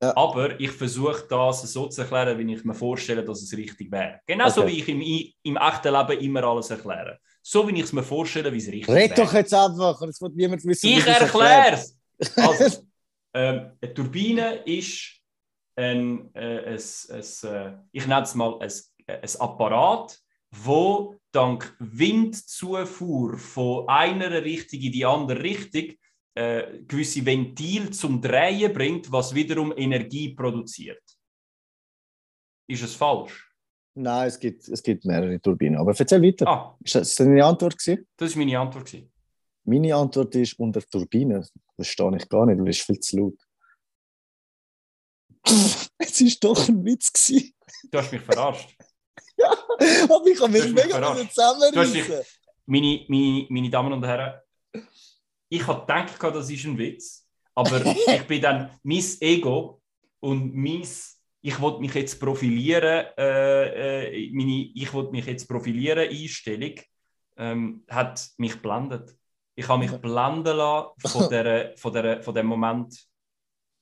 [0.02, 0.14] Ja.
[0.16, 4.20] Aber ich versuche das so zu erklären, wie ich mir vorstelle, dass es richtig wäre.
[4.26, 4.72] Genauso Okay.
[4.72, 5.00] wie ich im,
[5.42, 7.18] im echten Leben immer alles erkläre.
[7.42, 9.24] So wie ich es mir vorstelle, wie es richtig Red wäre.
[9.26, 11.98] doch jetzt einfach, es wird niemand wissen, Ich erkläre es!
[12.36, 12.82] Also,
[13.34, 15.20] ähm, eine Turbine ist
[15.76, 18.72] ein, äh, ein, ein, äh, ich nenne es mal ein,
[19.06, 20.18] ein Apparat,
[20.50, 25.96] wo dank Windzufuhr von einer Richtung in die andere Richtung
[26.34, 31.02] äh, gewisse Ventil zum Drehen bringt, was wiederum Energie produziert.
[32.68, 33.50] Ist es falsch?
[33.96, 35.78] Nein, es gibt, es gibt mehrere Turbinen.
[35.78, 36.48] Aber erzähl weiter.
[36.48, 38.06] Ah, Ist das deine Antwort gewesen?
[38.16, 38.86] das ist meine Antwort.
[38.86, 39.12] gewesen.
[39.64, 41.40] Meine Antwort ist unter Turbine.
[41.40, 43.38] Das verstehe ich gar nicht, weil es ist viel zu laut.
[45.98, 47.54] Es ist doch ein Witz gewesen.
[47.90, 48.76] Du hast mich verarscht.
[50.04, 52.24] Aber ich habe mich mega zusammenreißen.
[52.66, 54.40] Meine, meine, meine Damen und Herren,
[55.48, 59.82] ich habe gedacht, das ist ein Witz, aber ich bin dann mein Ego
[60.20, 60.86] und mein,
[61.42, 66.74] ich wollte mich jetzt profilieren, äh, äh, meine, ich wollte mich jetzt profilieren Einstellung
[67.36, 69.16] ähm, hat mich blendet.
[69.54, 72.96] Ich habe mich blenden lassen von, der, von, der, von dem Moment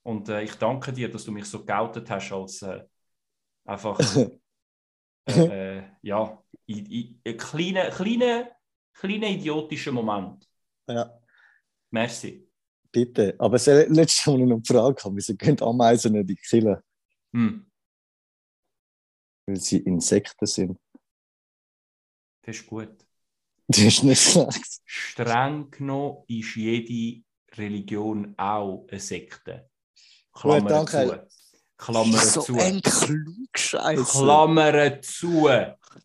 [0.04, 2.84] und äh, ich danke dir, dass du mich so geoutet hast als äh,
[3.64, 3.98] einfach
[5.28, 8.50] äh, äh, ja, i, i, ein kleiner, kleiner,
[8.94, 10.48] kleiner idiotischer Moment.
[10.88, 11.18] Ja,
[11.90, 12.48] Merci.
[12.90, 13.34] bitte.
[13.38, 15.16] Aber das letzte Mal noch eine Frage haben.
[15.16, 16.84] Wieso gehen Ameisen nicht in die Kille?
[17.32, 17.70] Hm,
[19.46, 20.78] Weil sie Insekten sind.
[22.44, 23.06] das ist gut.
[23.68, 24.80] Das ist nicht schlecht.
[24.84, 27.22] Streng genommen ist jede
[27.52, 29.70] Religion auch eine Sekte.
[30.32, 30.90] Gut, Klammer danke.
[30.90, 31.32] zu.
[31.76, 32.58] Klammern so zu.
[32.58, 34.04] ein Klugscheißer.
[34.04, 35.48] Klammern zu.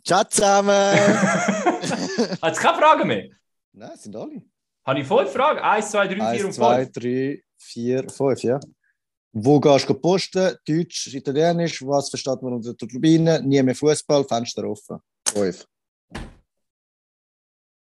[0.03, 0.69] Ciao zusammen.
[2.41, 3.29] Hat es keine Fragen mehr?
[3.73, 4.41] Nein, sind alle.
[4.85, 5.59] Habe ich fünf Fragen?
[5.59, 6.91] Eins, zwei, drei, vier Eins, und zwei, fünf.
[6.93, 8.59] drei, vier, fünf, ja.
[9.33, 10.55] Wo gehst du posten?
[10.67, 13.41] Deutsch, Italienisch, was versteht man unter der Turbine?
[13.43, 14.97] Nie mehr Fußball, Fenster offen.
[15.27, 15.65] Fünf.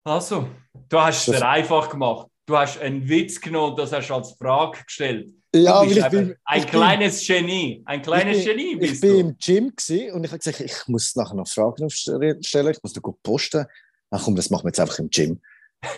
[0.05, 0.49] Also,
[0.89, 2.29] du hast es dir einfach gemacht.
[2.45, 5.33] Du hast einen Witz genommen und das hast du als Frage gestellt.
[5.63, 7.83] Ja, ich einfach bin, ein ich kleines Genie.
[7.87, 9.19] Ein kleines ich bin, Genie bin, bist ich bin du.
[9.19, 9.73] im Gym
[10.15, 13.67] und ich habe gesagt, ich muss nachher noch Fragen aufstellen, ich muss gut posten.
[14.11, 15.41] Ach komm, das machen wir jetzt einfach im Gym.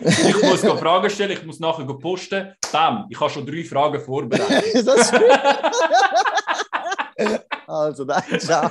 [0.00, 2.54] Ich muss Fragen stellen, ich muss nachher posten.
[2.72, 4.74] Bam, ich habe schon drei Fragen vorbereitet.
[4.86, 5.12] das
[7.66, 8.70] also, nein, ciao.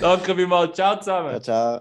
[0.00, 0.76] Danke vielmals.
[0.76, 1.32] Ciao zusammen.
[1.32, 1.78] Ja, ciao.